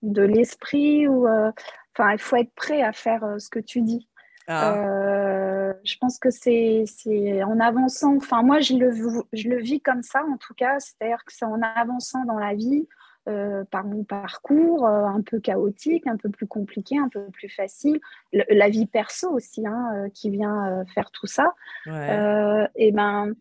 [0.02, 4.09] de l'esprit ou enfin il faut être prêt à faire ce que tu dis.
[4.50, 5.74] Ah.
[5.84, 6.84] je pense que c'est
[7.44, 8.92] en avançant, enfin moi je le,
[9.32, 12.56] je le vis comme ça en tout cas, c'est-à-dire que c'est en avançant dans la
[12.56, 12.88] vie,
[13.30, 17.50] euh, par mon parcours euh, un peu chaotique, un peu plus compliqué, un peu plus
[17.50, 18.00] facile.
[18.32, 21.54] la vie perso aussi, hein, euh, qui vient faire tout ça.
[21.86, 23.34] et ben,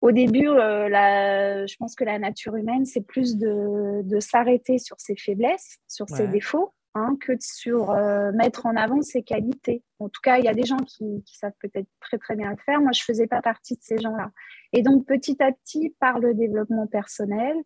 [0.00, 5.78] au début, je pense que la nature humaine, c'est plus de, s'arrêter sur ses faiblesses,
[5.86, 7.94] sur ses défauts, hein, que sur
[8.34, 9.82] mettre en avant ses qualités.
[9.98, 12.50] En tout cas, il y a des gens qui, qui savent peut-être très très bien
[12.50, 12.80] le faire.
[12.80, 14.30] Moi, je ne faisais pas partie de ces gens-là.
[14.72, 17.56] Et donc, petit à petit, par le développement personnel,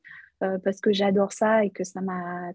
[0.42, 2.52] euh, parce que j'adore ça et que ça m'a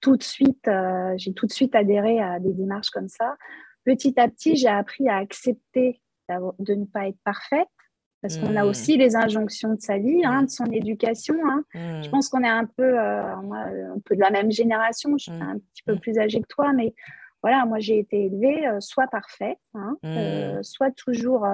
[0.00, 3.36] tout de suite, euh, j'ai tout de suite adhéré à des démarches comme ça.
[3.84, 7.68] Petit à petit, j'ai appris à accepter de ne pas être parfaite
[8.22, 8.68] parce qu'on a mmh.
[8.68, 11.36] aussi les injonctions de sa vie, hein, de son éducation.
[11.46, 11.64] Hein.
[11.74, 12.10] Je mmh.
[12.10, 15.16] pense qu'on est un peu, euh, un peu de la même génération.
[15.16, 15.42] Je suis mmh.
[15.42, 16.94] un petit peu plus âgée que toi, mais
[17.42, 19.96] voilà, moi j'ai été élevée soit parfaite, hein,
[20.62, 21.46] soit toujours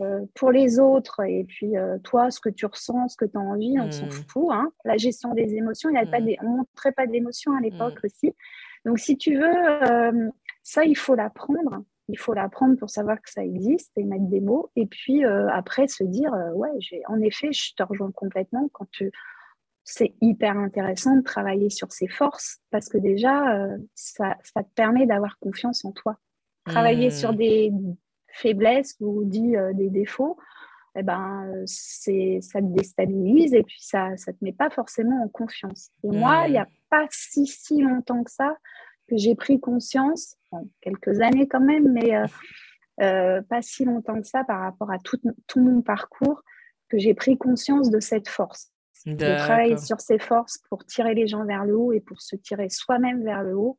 [0.00, 3.36] euh, pour les autres et puis euh, toi, ce que tu ressens, ce que tu
[3.36, 4.10] as envie, on s'en mmh.
[4.28, 4.48] fout.
[4.86, 6.24] La gestion des émotions, il y pas mmh.
[6.24, 8.06] des, on ne montrait pas d'émotions à l'époque mmh.
[8.06, 8.34] aussi.
[8.86, 10.30] Donc, si tu veux, euh,
[10.62, 11.84] ça, il faut l'apprendre.
[12.10, 14.70] Il faut l'apprendre pour savoir que ça existe et mettre des mots.
[14.76, 16.70] Et puis après, se dire, ouais,
[17.08, 19.10] en effet, je te rejoins complètement quand tu.
[19.82, 25.06] C'est hyper intéressant de travailler sur ses forces parce que déjà, ça, ça, te permet
[25.06, 26.16] d'avoir confiance en toi.
[26.66, 27.72] Travailler sur des,
[28.32, 30.36] faiblesse ou dit euh, des défauts,
[30.96, 35.28] eh ben, c'est, ça te déstabilise et puis ça ne te met pas forcément en
[35.28, 35.90] confiance.
[36.02, 38.56] Et moi, il n'y a pas si, si longtemps que ça
[39.10, 40.36] que j'ai pris conscience,
[40.80, 42.26] quelques années quand même, mais euh,
[43.02, 46.42] euh, pas si longtemps que ça par rapport à tout, tout mon parcours,
[46.88, 48.70] que j'ai pris conscience de cette force.
[49.06, 52.36] De travailler sur ces forces pour tirer les gens vers le haut et pour se
[52.36, 53.78] tirer soi-même vers le haut.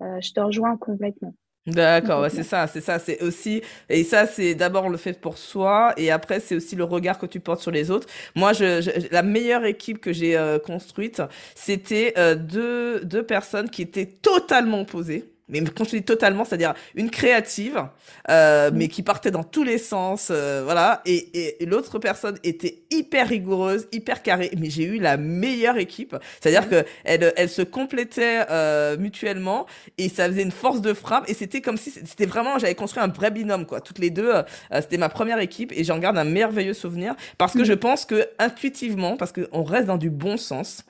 [0.00, 1.34] je te rejoins complètement.
[1.68, 5.92] D'accord, c'est ça, c'est ça, c'est aussi, et ça, c'est d'abord le fait pour soi,
[5.98, 8.08] et après, c'est aussi le regard que tu portes sur les autres.
[8.34, 11.20] Moi, je, la meilleure équipe que j'ai euh, construite,
[11.54, 16.74] c'était euh, deux, deux personnes qui étaient totalement opposées mais quand je dis totalement, c'est-à-dire
[16.94, 17.84] une créative,
[18.30, 21.00] euh, mais qui partait dans tous les sens, euh, voilà.
[21.06, 24.50] Et, et, l'autre personne était hyper rigoureuse, hyper carrée.
[24.58, 30.08] Mais j'ai eu la meilleure équipe, c'est-à-dire que elle, elle se complétait euh, mutuellement et
[30.08, 31.28] ça faisait une force de frappe.
[31.28, 33.80] Et c'était comme si c'était vraiment, j'avais construit un vrai binôme, quoi.
[33.80, 34.42] Toutes les deux, euh,
[34.72, 37.64] c'était ma première équipe et j'en garde un merveilleux souvenir parce que mm.
[37.64, 40.84] je pense que intuitivement, parce qu'on reste dans du bon sens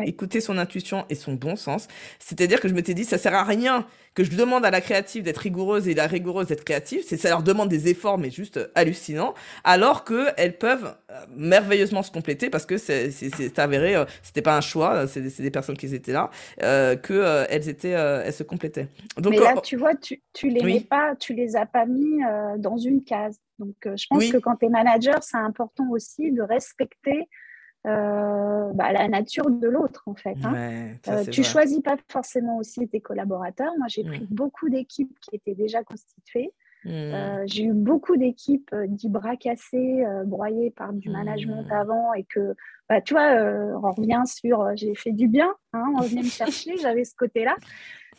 [0.00, 1.88] écouter son intuition et son bon sens.
[2.18, 5.22] C'est-à-dire que je m'étais dit, ça sert à rien que je demande à la créative
[5.22, 7.02] d'être rigoureuse et la rigoureuse d'être créative.
[7.06, 9.34] C'est ça leur demande des efforts, mais juste euh, hallucinants.
[9.64, 14.56] Alors que elles peuvent euh, merveilleusement se compléter parce que c'est avéré, euh, c'était pas
[14.56, 16.30] un choix, c'est des, personnes qui étaient là,
[16.62, 18.88] euh, que elles étaient, elles se complétaient.
[19.16, 22.20] Donc, mais là, tu vois, tu, tu les mets pas, tu les as pas mis
[22.58, 23.38] dans une case.
[23.58, 27.51] Donc, je pense que quand tu es manager, c'est important aussi de respecter euh,
[27.84, 30.36] bah, la nature de l'autre en fait.
[30.44, 30.94] Hein.
[31.08, 33.72] Euh, tu choisis pas forcément aussi tes collaborateurs.
[33.78, 36.52] Moi, j'ai pris beaucoup d'équipes qui étaient déjà constituées.
[36.84, 36.90] Mmh.
[36.90, 41.72] Euh, j'ai eu beaucoup d'équipes dits bras cassés, broyées par du management mmh.
[41.72, 42.54] avant et que,
[42.88, 46.76] bah, tu vois, on revient sur j'ai fait du bien, hein, on venait me chercher,
[46.76, 47.56] j'avais ce côté-là.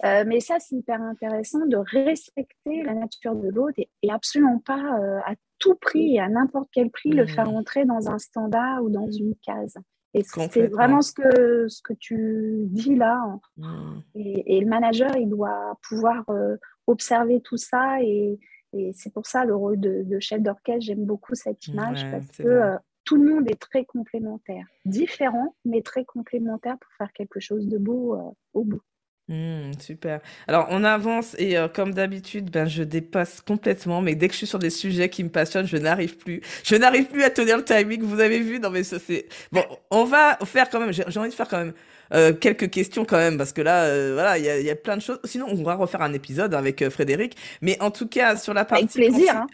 [0.01, 4.97] Mais ça, c'est hyper intéressant de respecter la nature de l'autre et, et, absolument pas
[5.25, 7.55] à tout prix et à n'importe quel prix le faire mmh.
[7.55, 9.77] entrer dans un standard ou dans une case.
[10.13, 13.19] Et c'est vraiment ce que, ce que tu dis là.
[13.57, 13.99] Mmh.
[14.15, 18.01] Et, le manager, il doit pouvoir euh, observer tout ça.
[18.03, 18.39] Et,
[18.73, 22.43] et c'est pour ça le rôle de, chef d'orchestre, j'aime beaucoup cette image parce que
[22.43, 24.65] euh, tout le monde est très complémentaire.
[24.85, 28.81] Différent, mais très complémentaire pour faire quelque chose de beau euh, au bout.
[29.29, 30.19] Mmh, super.
[30.47, 34.39] Alors, on avance et euh, comme d'habitude, ben, je dépasse complètement, mais dès que je
[34.39, 36.41] suis sur des sujets qui me passionnent, je n'arrive plus.
[36.65, 38.01] Je n'arrive plus à tenir le timing.
[38.03, 38.59] Vous avez vu?
[38.59, 39.27] Non, mais ça, c'est...
[39.53, 41.73] Bon, on va faire quand même, j'ai envie de faire quand même
[42.13, 44.75] euh, quelques questions quand même, parce que là, euh, voilà, il y a, y a,
[44.75, 45.19] plein de choses.
[45.23, 47.35] Sinon, on va refaire un épisode avec euh, Frédéric.
[47.61, 48.83] Mais en tout cas, sur la partie...
[48.83, 49.35] Avec plaisir.
[49.35, 49.47] Hein.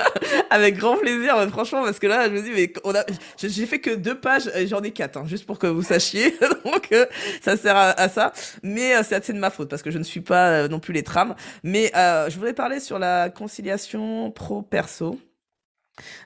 [0.50, 3.04] avec grand plaisir, franchement, parce que là, je me dis, mais on a...
[3.38, 6.34] j'ai fait que deux pages, j'en ai quatre, hein, juste pour que vous sachiez.
[6.64, 6.94] Donc,
[7.42, 8.32] ça sert à, ça.
[8.62, 11.02] Mais c'est assez de ma faute, parce que je ne suis pas non plus les
[11.02, 11.34] trames.
[11.62, 15.18] Mais je voulais parler sur la conciliation pro-perso.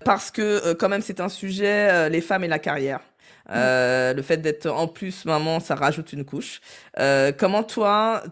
[0.05, 3.01] Parce que quand même, c'est un sujet, les femmes et la carrière.
[3.51, 6.61] Euh, le fait d'être en plus maman, ça rajoute une couche.
[6.99, 8.22] Euh, comment toi,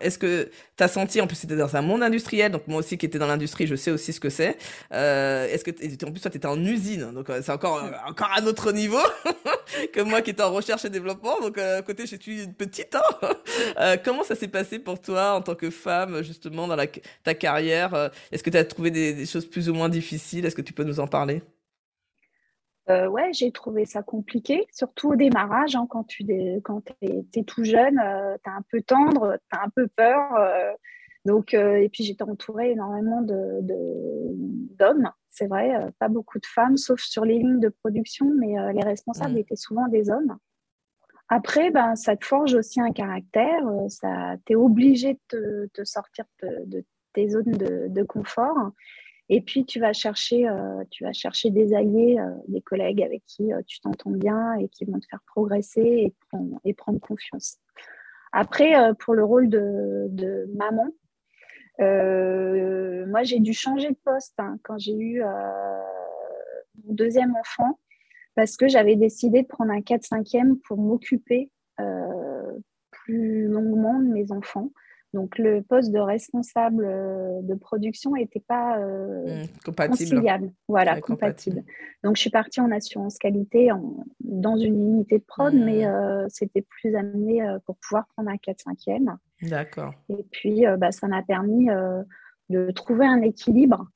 [0.00, 2.96] est-ce que tu as senti, en plus c'était dans un monde industriel, donc moi aussi
[2.96, 4.56] qui étais dans l'industrie, je sais aussi ce que c'est.
[4.92, 5.70] Euh, est-ce que
[6.06, 9.00] en plus toi tu étais en usine, donc c'est encore encore un autre niveau
[9.92, 11.40] que moi qui étais en recherche et développement.
[11.40, 12.94] Donc à côté je suis une petite.
[12.94, 16.76] Hein comment ça s'est passé pour toi en tant que femme justement dans
[17.24, 18.10] ta carrière?
[18.30, 20.46] Est-ce que tu as trouvé des choses plus ou moins difficiles?
[20.46, 21.42] Est-ce que tu peux nous en parler?
[22.90, 26.24] Euh, ouais, j'ai trouvé ça compliqué, surtout au démarrage, hein, quand tu
[26.64, 30.34] quand es, tout jeune, euh, tu es un peu tendre, tu as un peu peur.
[30.36, 30.72] Euh,
[31.24, 37.00] donc, et puis j'étais entourée énormément d'hommes, de, c'est vrai, pas beaucoup de femmes, sauf
[37.00, 39.38] sur les lignes de production, mais les responsables mmh.
[39.38, 40.36] étaient souvent des hommes.
[41.28, 46.24] Après, ben, ça te forge aussi un caractère, ça, tu es obligé de te, sortir
[46.42, 48.72] de, tes zones de, de confort.
[49.28, 53.24] Et puis, tu vas chercher, euh, tu vas chercher des alliés, euh, des collègues avec
[53.24, 57.58] qui euh, tu t'entends bien et qui vont te faire progresser et prendre, confiance.
[58.32, 60.88] Après, pour le rôle de, maman,
[61.78, 67.78] moi, j'ai dû changer de poste hein, quand j'ai eu mon deuxième enfant
[68.34, 71.50] parce que j'avais décidé de prendre un 4-5e pour m'occuper
[72.90, 74.70] plus longuement de mes enfants.
[75.14, 80.52] Donc le poste de responsable euh, de production n'était pas euh, mmh, conciliable.
[80.68, 81.62] Voilà, compatible.
[82.02, 83.70] Donc je suis partie en assurance qualité
[84.20, 85.90] dans une unité de prod, mais mmh.
[85.90, 89.16] euh, c'était plus amené pour pouvoir prendre un 4-5e.
[89.42, 89.92] D'accord.
[90.08, 91.68] Et puis bah, ça m'a permis
[92.48, 93.86] de trouver un équilibre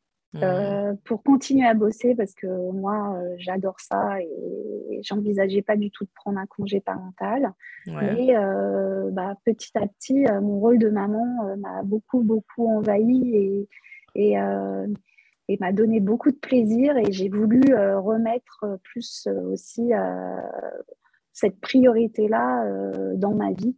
[0.42, 5.90] euh, pour continuer à bosser parce que moi, euh, j'adore ça et, j'envisageais pas du
[5.90, 7.52] tout de prendre un congé parental.
[7.86, 13.68] Mais euh, bah, petit à petit, mon rôle de maman m'a beaucoup, beaucoup envahi et,
[14.14, 14.36] et,
[15.48, 19.92] et m'a donné beaucoup de plaisir et j'ai voulu remettre plus aussi
[21.32, 22.64] cette priorité-là
[23.14, 23.76] dans ma vie.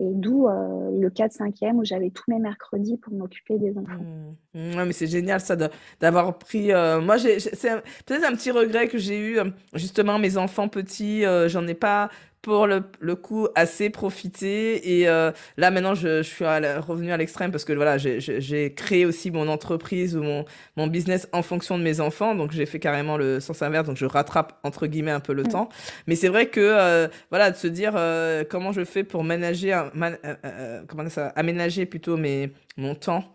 [0.00, 4.02] Et d'où euh, le 4-5e où j'avais tous mes mercredis pour m'occuper des enfants.
[4.54, 4.58] Mmh.
[4.58, 4.84] Mmh.
[4.86, 5.56] mais c'est génial ça
[6.00, 6.72] d'avoir pris.
[6.72, 9.38] Euh, moi, c'est peut-être un petit regret que j'ai eu.
[9.74, 12.08] Justement, mes enfants petits, euh, j'en ai pas
[12.42, 17.16] pour le, le coup assez profité et euh, là maintenant je, je suis revenu à
[17.18, 20.44] l'extrême parce que voilà j'ai créé aussi mon entreprise ou mon,
[20.76, 22.34] mon business en fonction de mes enfants.
[22.34, 23.86] Donc j'ai fait carrément le sens inverse.
[23.86, 25.68] Donc je rattrape entre guillemets un peu le temps.
[26.06, 29.92] Mais c'est vrai que euh, voilà de se dire euh, comment je fais pour manager
[30.88, 33.32] comment ça aménager plutôt mes mon temps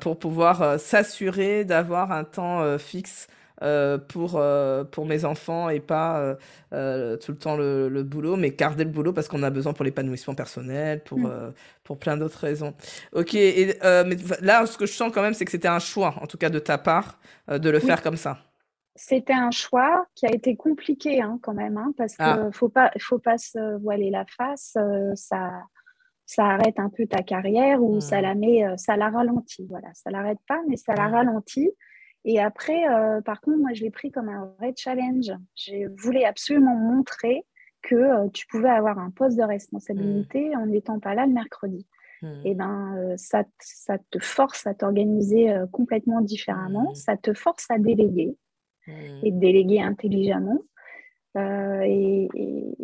[0.00, 3.28] pour pouvoir s'assurer d'avoir un temps fixe
[3.62, 6.36] euh, pour, euh, pour mes enfants et pas
[6.72, 9.84] euh, tout le temps le, boulot, mais garder le boulot parce qu'on a besoin pour
[9.84, 11.52] l'épanouissement personnel, pour, mm.
[11.84, 12.74] pour plein d'autres raisons.
[13.12, 16.14] Ok, et, mais là, ce que je sens quand même, c'est que c'était un choix,
[16.20, 18.38] en tout cas de ta part, de le faire comme ça.
[18.96, 22.50] C'était un choix qui a été compliqué hein, quand même, hein, parce qu'il ne ah.
[22.52, 24.76] faut pas, faut pas se voiler la face.
[25.14, 25.50] ça,
[26.26, 28.22] ça arrête un peu ta carrière ou ça mm.
[28.22, 29.66] la met, ça la ralentit.
[29.68, 31.12] Voilà, ça l'arrête pas, mais ça la mm.
[31.12, 31.70] ralentit.
[32.24, 35.32] Et après, euh, par contre, moi, je l'ai pris comme un vrai challenge.
[35.56, 37.44] Je voulais absolument montrer
[37.82, 40.58] que euh, tu pouvais avoir un poste de responsabilité mmh.
[40.58, 41.86] en n'étant pas là le mercredi.
[42.22, 42.26] Mmh.
[42.44, 46.92] Et ben, euh, ça, ça, te force à t'organiser complètement différemment.
[46.92, 46.94] Mmh.
[46.94, 48.36] Ça te force à déléguer
[49.22, 50.58] et déléguer intelligemment.
[51.34, 52.28] Et,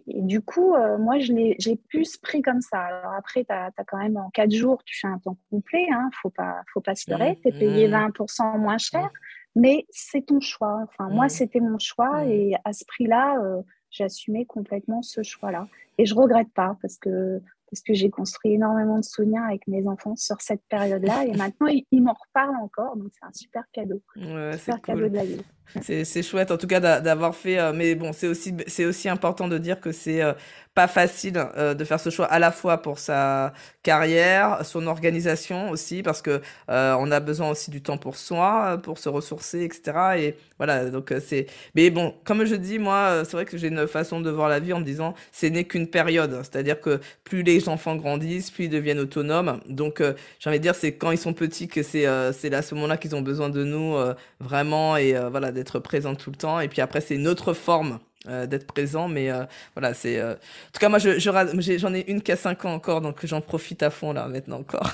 [0.07, 2.81] du coup, moi, j'ai plus pris comme ça.
[2.81, 5.87] Alors après, tu as, quand même en quatre jours, tu fais un temps complet.
[5.89, 7.39] Il hein, faut pas, faut pas se leurrer.
[7.43, 9.11] Tu es payé 20% moins cher
[9.59, 10.85] mais c'est ton choix.
[10.85, 15.67] Enfin, moi, c'était mon choix et à ce prix-là, euh, j'assumais complètement ce choix-là.
[15.99, 19.87] Et je regrette pas parce que parce que j'ai construit énormément de souvenirs avec mes
[19.87, 24.01] enfants sur cette période-là et maintenant ils, m'en reparlent encore, donc c'est un super cadeau.
[24.17, 25.43] Ouais, super cadeau de la vie.
[25.83, 28.55] C'est chouette en tout cas d'avoir fait, euh, mais bon, c'est aussi,
[28.85, 30.33] aussi important de dire que c'est euh,
[30.79, 33.53] pas facile euh, de faire ce choix à la fois pour sa
[33.83, 36.41] carrière, son organisation aussi, parce que
[36.71, 39.99] euh, on a besoin aussi du temps pour soi, pour se ressourcer, etc.
[40.19, 41.47] Et voilà, donc c'est.
[41.75, 44.61] Mais bon, comme je dis, moi, c'est vrai que j'ai une façon de voir la
[44.61, 46.41] vie en me disant, ce n'est qu'une période.
[46.45, 49.61] C'est-à-dire que plus les enfants grandissent, plus ils deviennent autonomes.
[49.69, 50.03] Donc,
[50.39, 52.97] j'ai envie de dire, c'est quand ils sont petits que c'est c'est à ce moment-là
[52.97, 53.97] qu'ils ont besoin de nous
[54.39, 56.61] vraiment et voilà d'être présents tout le temps.
[56.61, 57.99] Et puis après, c'est une autre forme
[58.29, 59.09] euh, d'être présent.
[59.09, 59.45] Mais euh,
[59.75, 60.19] voilà, c'est.
[60.19, 63.25] Euh, en tout cas, moi, je, j'en ai une qui a 5 ans encore, donc
[63.25, 64.91] j'en profite à fond là maintenant encore.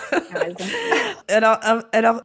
[1.28, 1.58] alors,
[1.92, 2.22] alors.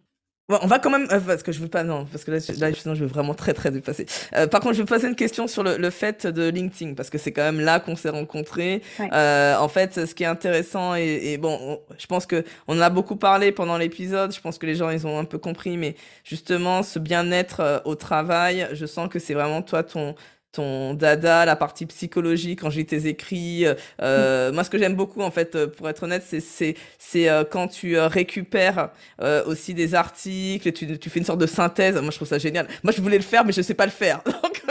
[0.50, 2.95] On va quand même parce que je veux pas non parce que là, là sinon
[2.95, 4.06] je veux vraiment très très dépasser.
[4.52, 7.18] par contre, je veux poser une question sur le, le fait de LinkedIn parce que
[7.18, 8.82] c'est quand même là qu'on s'est rencontrés.
[9.00, 13.16] en fait, ce qui est intéressant et, bon, je pense que on en a beaucoup
[13.16, 14.34] parlé pendant l'épisode.
[14.34, 17.95] Je pense que les gens ils ont un peu compris, mais justement ce bien-être au
[17.95, 20.16] travail, je sens que c'est vraiment toi ton
[20.52, 23.66] ton dada, la partie psychologique quand j'ai tes écrits.
[24.02, 27.43] Euh, moi, ce que j'aime beaucoup, en fait, pour être honnête, c'est c'est c'est euh,
[27.43, 28.89] quand tu euh, récupères
[29.22, 31.95] euh, aussi des articles, et tu tu fais une sorte de synthèse.
[31.95, 32.68] Moi, je trouve ça génial.
[32.84, 34.22] Moi, je voulais le faire, mais je sais pas le faire.
[34.26, 34.62] Donc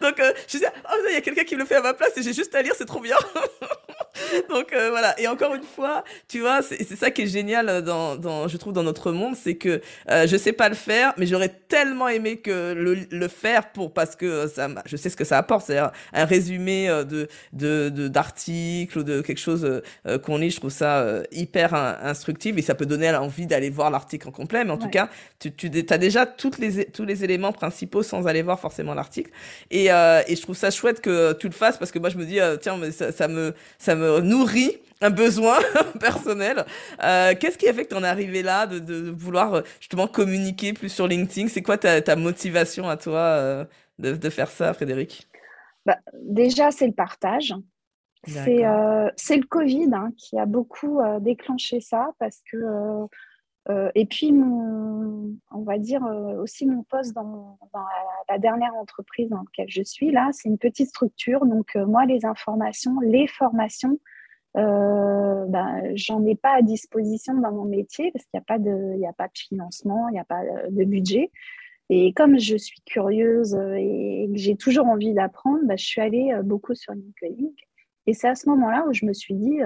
[0.00, 2.16] donc je disais, oh, il y a quelqu'un qui me le fait à ma place
[2.16, 3.16] et j'ai juste à lire, c'est trop bien.
[4.50, 5.18] Donc euh, voilà.
[5.20, 8.72] Et encore une fois, tu vois, c'est ça qui est génial dans, dans, je trouve,
[8.72, 12.36] dans notre monde, c'est que euh, je sais pas le faire, mais j'aurais tellement aimé
[12.38, 15.78] que le, le, faire pour parce que ça, je sais ce que ça apporte, c'est
[15.78, 19.64] un, résumé euh, de de d'articles ou de quelque chose
[20.06, 20.50] euh, qu'on lit.
[20.50, 24.32] Je trouve ça euh, hyper instructif et ça peut donner envie d'aller voir l'article en
[24.32, 24.64] complet.
[24.64, 24.82] Mais en ouais.
[24.82, 25.08] tout cas,
[25.38, 29.30] tu, tu as déjà toutes les tous les éléments principaux sans aller voir forcément l'article.
[29.70, 32.24] Et, et je trouve ça chouette que tu le fasses parce que moi je me
[32.24, 35.58] dis tiens, mais ça, ça me ça me nourrit un besoin
[36.00, 36.64] personnel.
[37.02, 39.62] Euh, Qu'est-ce qui a fait que tu en es arrivé là, de, de, vouloir euh,
[39.80, 41.48] justement communiquer plus sur LinkedIn?
[41.48, 43.64] C'est quoi ta, ta, motivation à toi euh,
[43.98, 45.28] de, de, faire ça, Frédéric?
[45.84, 47.54] Bah, Déjà, c'est le partage.
[48.24, 52.56] C'est euh, le Covid hein, qui a beaucoup déclenché ça parce que
[53.68, 57.58] euh, et puis, mon, on va dire euh, aussi mon poste dans,
[58.28, 61.46] la, dernière entreprise dans laquelle je suis, là, c'est une petite structure.
[61.46, 63.98] Donc, euh, moi, les informations, les formations,
[64.54, 69.06] ben, j'en ai pas à disposition dans mon métier parce qu'il n'y a, pas de,
[69.08, 71.30] a pas de financement, il n'y a pas de budget.
[71.88, 76.34] Et comme je suis curieuse et que j'ai toujours envie d'apprendre, ben, je suis allée
[76.44, 77.48] beaucoup sur LinkedIn.
[78.06, 79.60] Et c'est à ce moment-là où je me suis dit,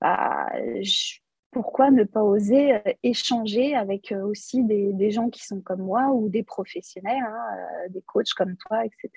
[0.00, 0.48] bah,
[0.82, 1.18] je,
[1.58, 6.12] pourquoi ne pas oser euh, échanger avec euh, aussi des, gens qui sont comme moi
[6.12, 9.10] ou des professionnels, hein, euh, des coachs comme toi, etc.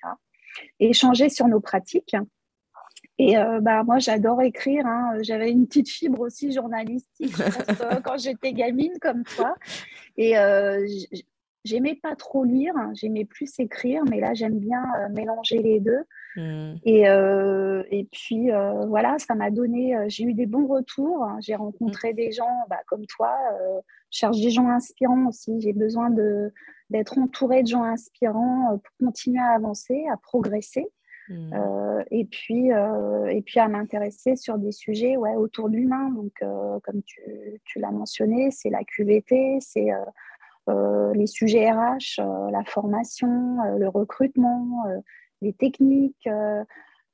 [0.80, 2.16] Et échanger sur nos pratiques.
[3.20, 4.88] Et bah, moi, j'adore écrire.
[4.88, 5.18] Hein.
[5.22, 9.54] J'avais une petite fibre aussi journalistique pense, quand j'étais gamine comme toi.
[10.18, 10.34] Et
[11.64, 16.04] j'aimais pas trop lire, j'aimais plus écrire, mais là, j'aime bien euh, mélanger les deux.
[16.36, 16.76] Mmh.
[16.86, 21.28] Et, euh, et puis, euh, voilà, ça m'a donné, j'ai eu des bons retours.
[21.42, 22.16] J'ai rencontré mmh.
[22.16, 23.36] des gens bah, comme toi.
[24.12, 25.60] Je cherche des gens inspirants aussi.
[25.62, 26.10] J'ai besoin
[26.90, 30.88] d'être entourée de gens inspirants pour continuer à avancer, à progresser.
[31.30, 32.04] Mmh.
[32.12, 36.10] et, puis, et puis, à m'intéresser sur des sujets ouais, autour de l'humain.
[36.10, 36.34] Donc,
[36.84, 37.22] comme tu,
[37.66, 39.92] tu l'as mentionné, c'est la QVT, c'est
[40.68, 44.86] les sujets RH, la formation, le recrutement
[45.42, 46.28] les techniques.
[46.28, 46.64] Euh,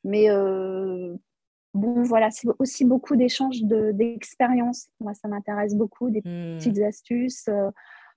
[0.04, 1.16] mais euh,
[1.74, 4.90] bon, voilà, c'est aussi beaucoup d'échanges d'expériences.
[5.00, 6.58] Moi, ça m'intéresse beaucoup, des mmh.
[6.58, 7.50] petites astuces.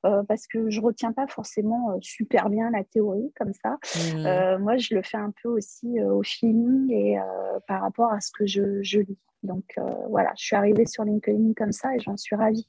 [0.07, 3.77] Euh, parce que je retiens pas forcément euh, super bien la théorie comme ça.
[3.95, 4.27] Mmh.
[4.27, 7.19] Euh, moi, je le fais un peu aussi au feeling et
[7.67, 9.19] par rapport à ce que je, je lis.
[9.43, 9.79] Donc
[10.09, 12.67] voilà, je suis arrivée sur LinkedIn comme ça et j'en suis ravie.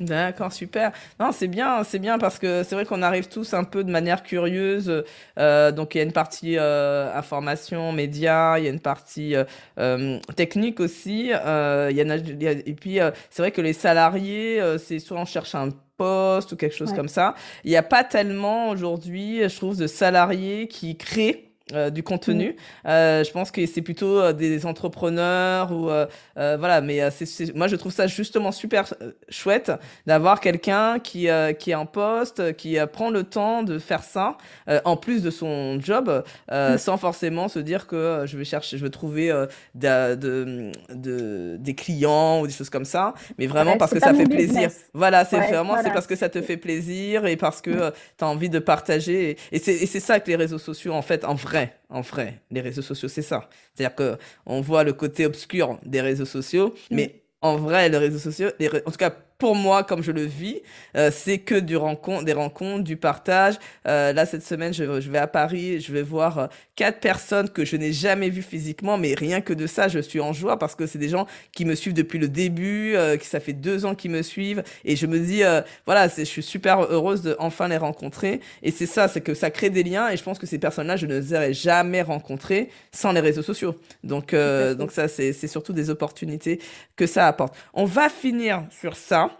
[0.00, 0.90] D'accord, super.
[1.20, 3.90] Non, c'est bien, c'est bien parce que c'est vrai qu'on arrive tous un peu de
[3.92, 5.04] manière curieuse.
[5.38, 9.36] Euh, donc il y a une partie euh, information, médias, il y a une partie
[9.36, 9.44] euh,
[9.78, 11.30] euh technique aussi.
[11.32, 12.98] Euh, il y a, il y a, et puis
[13.30, 16.96] c'est vrai que les salariés, c'est soit on cherche un poste ou quelque chose ouais.
[16.96, 17.36] comme ça.
[17.62, 22.50] Il n'y a pas tellement aujourd'hui, je trouve, de salariés qui créent euh, du contenu.
[22.50, 22.88] Mmh.
[22.88, 26.06] Euh, je pense que c'est plutôt euh, des entrepreneurs ou euh,
[26.36, 28.92] euh, voilà, mais c'est, c'est, moi je trouve ça justement super
[29.30, 29.72] chouette
[30.06, 34.36] d'avoir quelqu'un qui qui est en poste, qui prend le temps de faire ça
[34.84, 36.76] en plus de son job, mmh.
[36.76, 39.28] sans forcément se dire que je vais chercher, je vais trouver
[39.74, 44.00] de, de, de, des clients ou des choses comme ça, mais vraiment ouais, parce que
[44.00, 44.52] ça fait business.
[44.52, 44.70] plaisir.
[44.92, 45.84] Voilà, c'est ouais, vraiment voilà.
[45.84, 47.92] c'est parce que ça te fait plaisir et parce que mmh.
[48.18, 50.92] tu as envie de partager et, et c'est, et c'est ça que les réseaux sociaux
[50.92, 51.53] en fait en vrai
[51.88, 53.48] en vrai, les réseaux sociaux, c'est ça.
[53.74, 56.94] C'est-à-dire que on voit le côté obscur des réseaux sociaux, mmh.
[56.94, 60.22] mais en vrai, les réseaux sociaux, les, en tout cas pour moi, comme je le
[60.24, 60.60] vis,
[60.96, 63.54] euh, c'est que du rencontre, des rencontres, du partage.
[63.86, 67.48] Euh, là, cette semaine, je, je, vais à Paris, je vais voir euh, quatre personnes
[67.48, 70.58] que je n'ai jamais vues physiquement, mais rien que de ça, je suis en joie
[70.58, 73.52] parce que c'est des gens qui me suivent depuis le début, euh, qui ça fait
[73.52, 77.22] deux ans qu'ils me suivent, et je me dis, euh, voilà, je suis super heureuse
[77.22, 78.40] de enfin les rencontrer.
[78.62, 80.96] Et c'est ça, c'est que ça crée des liens, et je pense que ces personnes-là,
[80.96, 83.76] je ne les aurais jamais rencontrées sans les réseaux sociaux.
[84.02, 86.60] Donc, euh, donc ça, c'est surtout des opportunités
[86.96, 87.54] que ça apporte.
[87.72, 89.33] On va finir sur ça.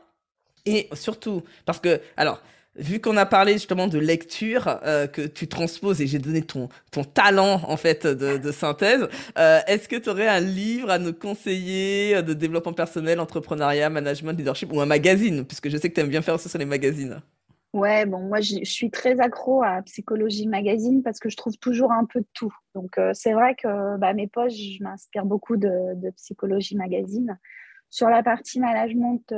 [0.67, 2.43] Et surtout, parce que, alors,
[2.77, 6.69] vu qu'on a parlé justement de lecture euh, que tu transposes et j'ai donné ton,
[6.91, 9.09] ton talent en fait de, synthèse,
[9.39, 14.37] euh, est-ce que tu aurais un livre à nous conseiller de développement personnel, entrepreneuriat, management,
[14.37, 15.45] leadership ou un magazine?
[15.45, 17.21] Puisque je sais que tu aimes bien faire ça sur les magazines.
[17.73, 21.91] Ouais, bon, moi je suis très accro à Psychologie Magazine parce que je trouve toujours
[21.91, 22.55] un peu de tout.
[22.77, 27.37] Donc euh, c'est vrai que bah, mes poches, je m'inspire beaucoup de, Psychologie Magazine.
[27.91, 29.33] Sur la partie management,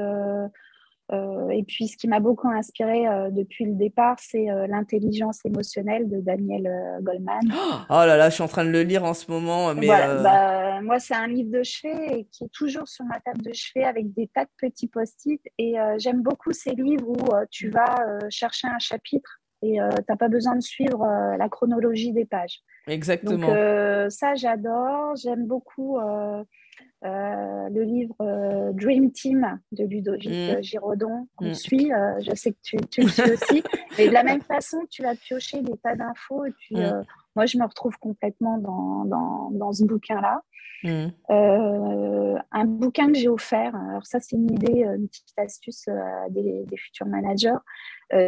[1.13, 5.45] euh, et puis, ce qui m'a beaucoup inspiré euh, depuis le départ, c'est euh, l'intelligence
[5.45, 6.69] émotionnelle de Daniel
[7.03, 7.41] Goldman.
[7.89, 9.73] Oh là là, je suis en train de le lire en ce moment.
[9.75, 13.53] Mais bah, moi, c'est un livre de chevet qui est toujours sur ma table de
[13.53, 15.41] chevet avec des tas de petits post-it.
[15.59, 17.97] Et j'aime beaucoup ces livres où tu vas
[18.31, 21.07] chercher un chapitre et tu n'as pas besoin de suivre
[21.39, 22.61] la chronologie des pages.
[22.89, 23.47] Exactement.
[23.47, 25.15] Donc, ça, j'adore.
[25.17, 25.99] J'aime beaucoup
[27.03, 30.63] le livre euh, Dream Team de Ludovic mmh.
[30.63, 31.55] Giraudon, qu'on mm.
[31.55, 31.93] suit.
[31.93, 33.63] Euh, je sais que tu, tu le suis aussi.
[33.99, 36.45] et de la même façon, tu vas piocher des tas d'infos.
[36.47, 37.05] Et puis, mm.
[37.35, 40.43] moi, je me retrouve complètement dans, dans, dans ce bouquin-là.
[40.85, 41.07] Mm.
[41.29, 45.89] un bouquin que j'ai offert, alors ça, c'est une idée, une petite astuce
[46.31, 47.57] des, des, futurs managers.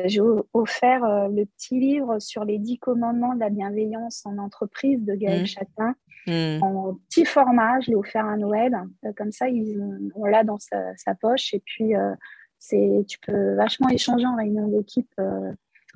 [0.07, 0.23] j'ai
[0.55, 5.47] offert le petit livre sur les dix commandements de la bienveillance en entreprise de Gaël
[5.47, 5.95] Châtelain
[6.29, 6.63] Hmm.
[6.63, 7.81] en petit format.
[7.81, 8.77] Je l'ai offert à Noël.
[9.05, 9.81] Euh, comme ça, ils
[10.15, 11.55] on l'a dans sa, poche.
[11.55, 12.15] Et puis, euh,
[12.59, 15.53] c'est, tu peux vachement échanger en réunion d'équipe euh,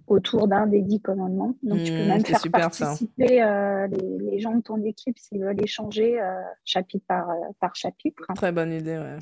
[0.07, 1.55] autour d'un des dix commandements.
[1.63, 3.45] Donc, tu peux hmm, même faire participer
[3.91, 6.19] les, gens de ton équipe s'ils veulent échanger
[6.65, 7.29] chapitre par,
[7.61, 8.25] par chapitre.
[8.35, 9.19] Très bonne idée, ouais.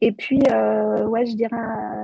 [0.00, 1.56] Et puis, ouais, je dirais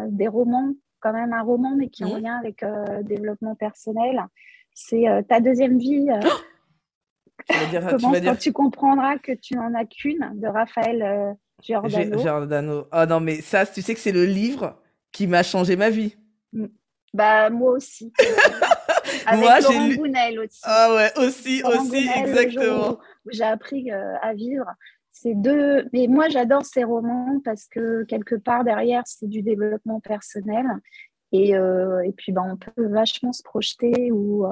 [0.08, 2.22] des romans, quand même un roman, mais qui est en hmm.
[2.22, 2.64] lien avec
[3.04, 4.24] développement personnel.
[4.74, 6.08] C'est Ta deuxième vie.
[7.90, 11.32] Comment, tu comprendras que tu n'en as qu'une de Raphaël euh,
[11.62, 12.18] Giordano.
[12.18, 12.86] Giordano.
[12.92, 14.78] Oh non, mais ça, tu sais que c'est le livre
[15.12, 16.16] qui m'a changé ma vie.
[16.52, 16.66] Mm.
[17.14, 18.12] Bah, moi aussi.
[19.26, 19.96] Avec moi, Laurent lu...
[19.96, 20.60] Gounel aussi.
[20.64, 22.98] Ah ouais, aussi, aussi, exactement.
[23.30, 24.66] J'ai appris euh, à vivre.
[25.12, 25.86] C'est deux.
[25.92, 30.66] Mais moi, j'adore ces romans parce que quelque part derrière, c'est du développement personnel.
[31.32, 34.46] Et, euh, et puis, bah, on peut vachement se projeter ou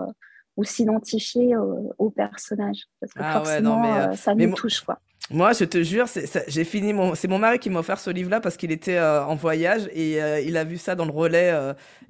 [0.61, 2.87] ou s'identifier au, personnage.
[3.01, 4.81] Parce que ah forcément, mais, euh, ça nous touche.
[4.81, 4.99] Quoi.
[5.31, 6.05] Moi, je te jure,
[6.49, 9.25] j'ai fini mon, c'est mon mari qui m'a offert ce livre-là parce qu'il était euh,
[9.25, 11.51] en voyage et euh, il a vu ça dans le relais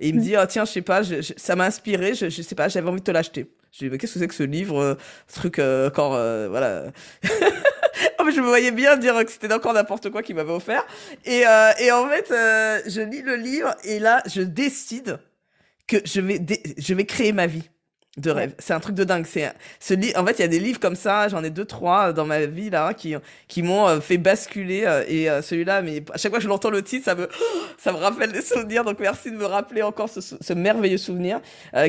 [0.01, 0.23] et il me mm.
[0.25, 1.03] dit, oh, tiens, je sais pas,
[1.37, 3.47] ça m'a inspiré, je, je sais pas, j'avais envie de te l'acheter.
[3.71, 4.97] Je lui dis, qu'est-ce que c'est que ce livre,
[5.29, 6.13] ce truc encore,
[6.51, 6.87] voilà.
[7.23, 10.85] oh, mais je me voyais bien dire que c'était encore n'importe quoi qu'il m'avait offert.
[11.25, 11.43] Et,
[11.79, 12.27] et en fait,
[12.91, 15.21] je lis le livre et là, je décide
[15.87, 16.41] que je vais,
[16.79, 17.71] je vais créer ma vie
[18.17, 18.55] de rêve.
[18.59, 19.25] C'est un truc de dingue.
[19.25, 21.29] C'est ce En fait, il y a des livres comme ça.
[21.29, 23.15] J'en ai deux, trois dans ma vie là qui
[23.47, 24.83] qui m'ont euh, fait basculer.
[24.85, 27.29] Euh, et euh, celui-là, mais à chaque fois que je l'entends le titre, ça me
[27.79, 28.85] ça me rappelle des souvenirs.
[28.85, 31.41] Donc merci de me rappeler encore ce, merveilleux souvenir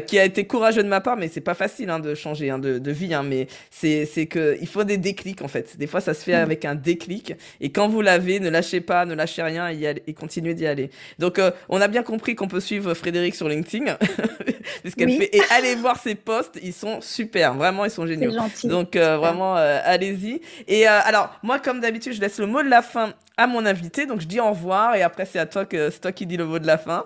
[0.05, 1.17] qui a été courageux de ma part.
[1.17, 3.13] Mais c'est pas facile hein, de changer hein, de, de, vie.
[3.15, 5.78] Hein, mais c'est c'est que il faut des déclics en fait.
[5.78, 6.43] Des fois, ça se fait mm.
[6.43, 7.34] avec un déclic.
[7.61, 10.67] Et quand vous l'avez, ne lâchez pas, ne lâchez rien et, y et continuez d'y
[10.67, 10.91] aller.
[11.17, 13.97] Donc on a bien compris qu'on peut suivre Frédéric sur LinkedIn,
[15.17, 15.36] fait.
[15.36, 18.32] Et allez voir ses posts, ils sont super, vraiment, ils sont géniaux.
[18.64, 20.41] Donc euh, vraiment, euh, allez-y.
[20.68, 23.66] Et euh, alors, moi, comme d'habitude, je laisse le mot de la fin à mon
[23.66, 26.28] invité, donc je dis au revoir et après c'est à toi que c'est toi qui
[26.28, 27.05] dis le mot de la fin.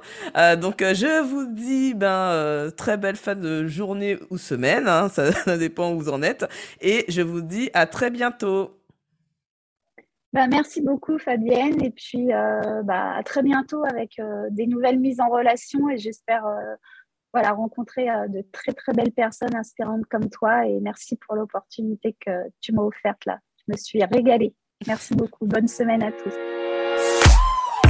[0.58, 5.58] donc je vous dis ben très belle fin de journée ou semaine, hein, ça, ça
[5.58, 6.45] dépend où vous en êtes,
[6.82, 8.78] et je vous dis à très bientôt.
[10.34, 12.28] Bah, merci beaucoup Fabienne et puis
[12.84, 16.43] bah, à très bientôt avec des nouvelles mises en relation et j'espère
[17.36, 22.16] voilà, rencontrer euh, de très très belles personnes inspirantes comme toi et merci pour l'opportunité
[22.26, 22.32] que
[22.62, 23.40] tu m'as offerte là.
[23.58, 24.56] Je me suis régalée.
[24.88, 25.46] Merci beaucoup.
[25.46, 26.32] Bonne semaine à tous.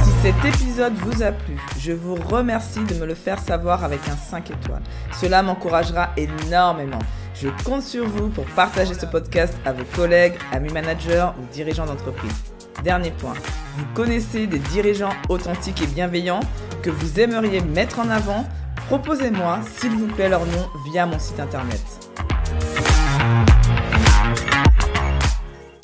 [0.02, 4.00] Si cet épisode vous a plu, je vous remercie de me le faire savoir avec
[4.08, 4.82] un 5 étoiles.
[5.12, 6.98] Cela m'encouragera énormément.
[7.34, 11.86] Je compte sur vous pour partager ce podcast à vos collègues, amis managers ou dirigeants
[11.86, 12.34] d'entreprise.
[12.82, 13.34] Dernier point,
[13.76, 16.40] vous connaissez des dirigeants authentiques et bienveillants
[16.82, 18.44] que vous aimeriez mettre en avant
[18.86, 21.82] Proposez-moi, s'il vous plaît, leur nom via mon site internet.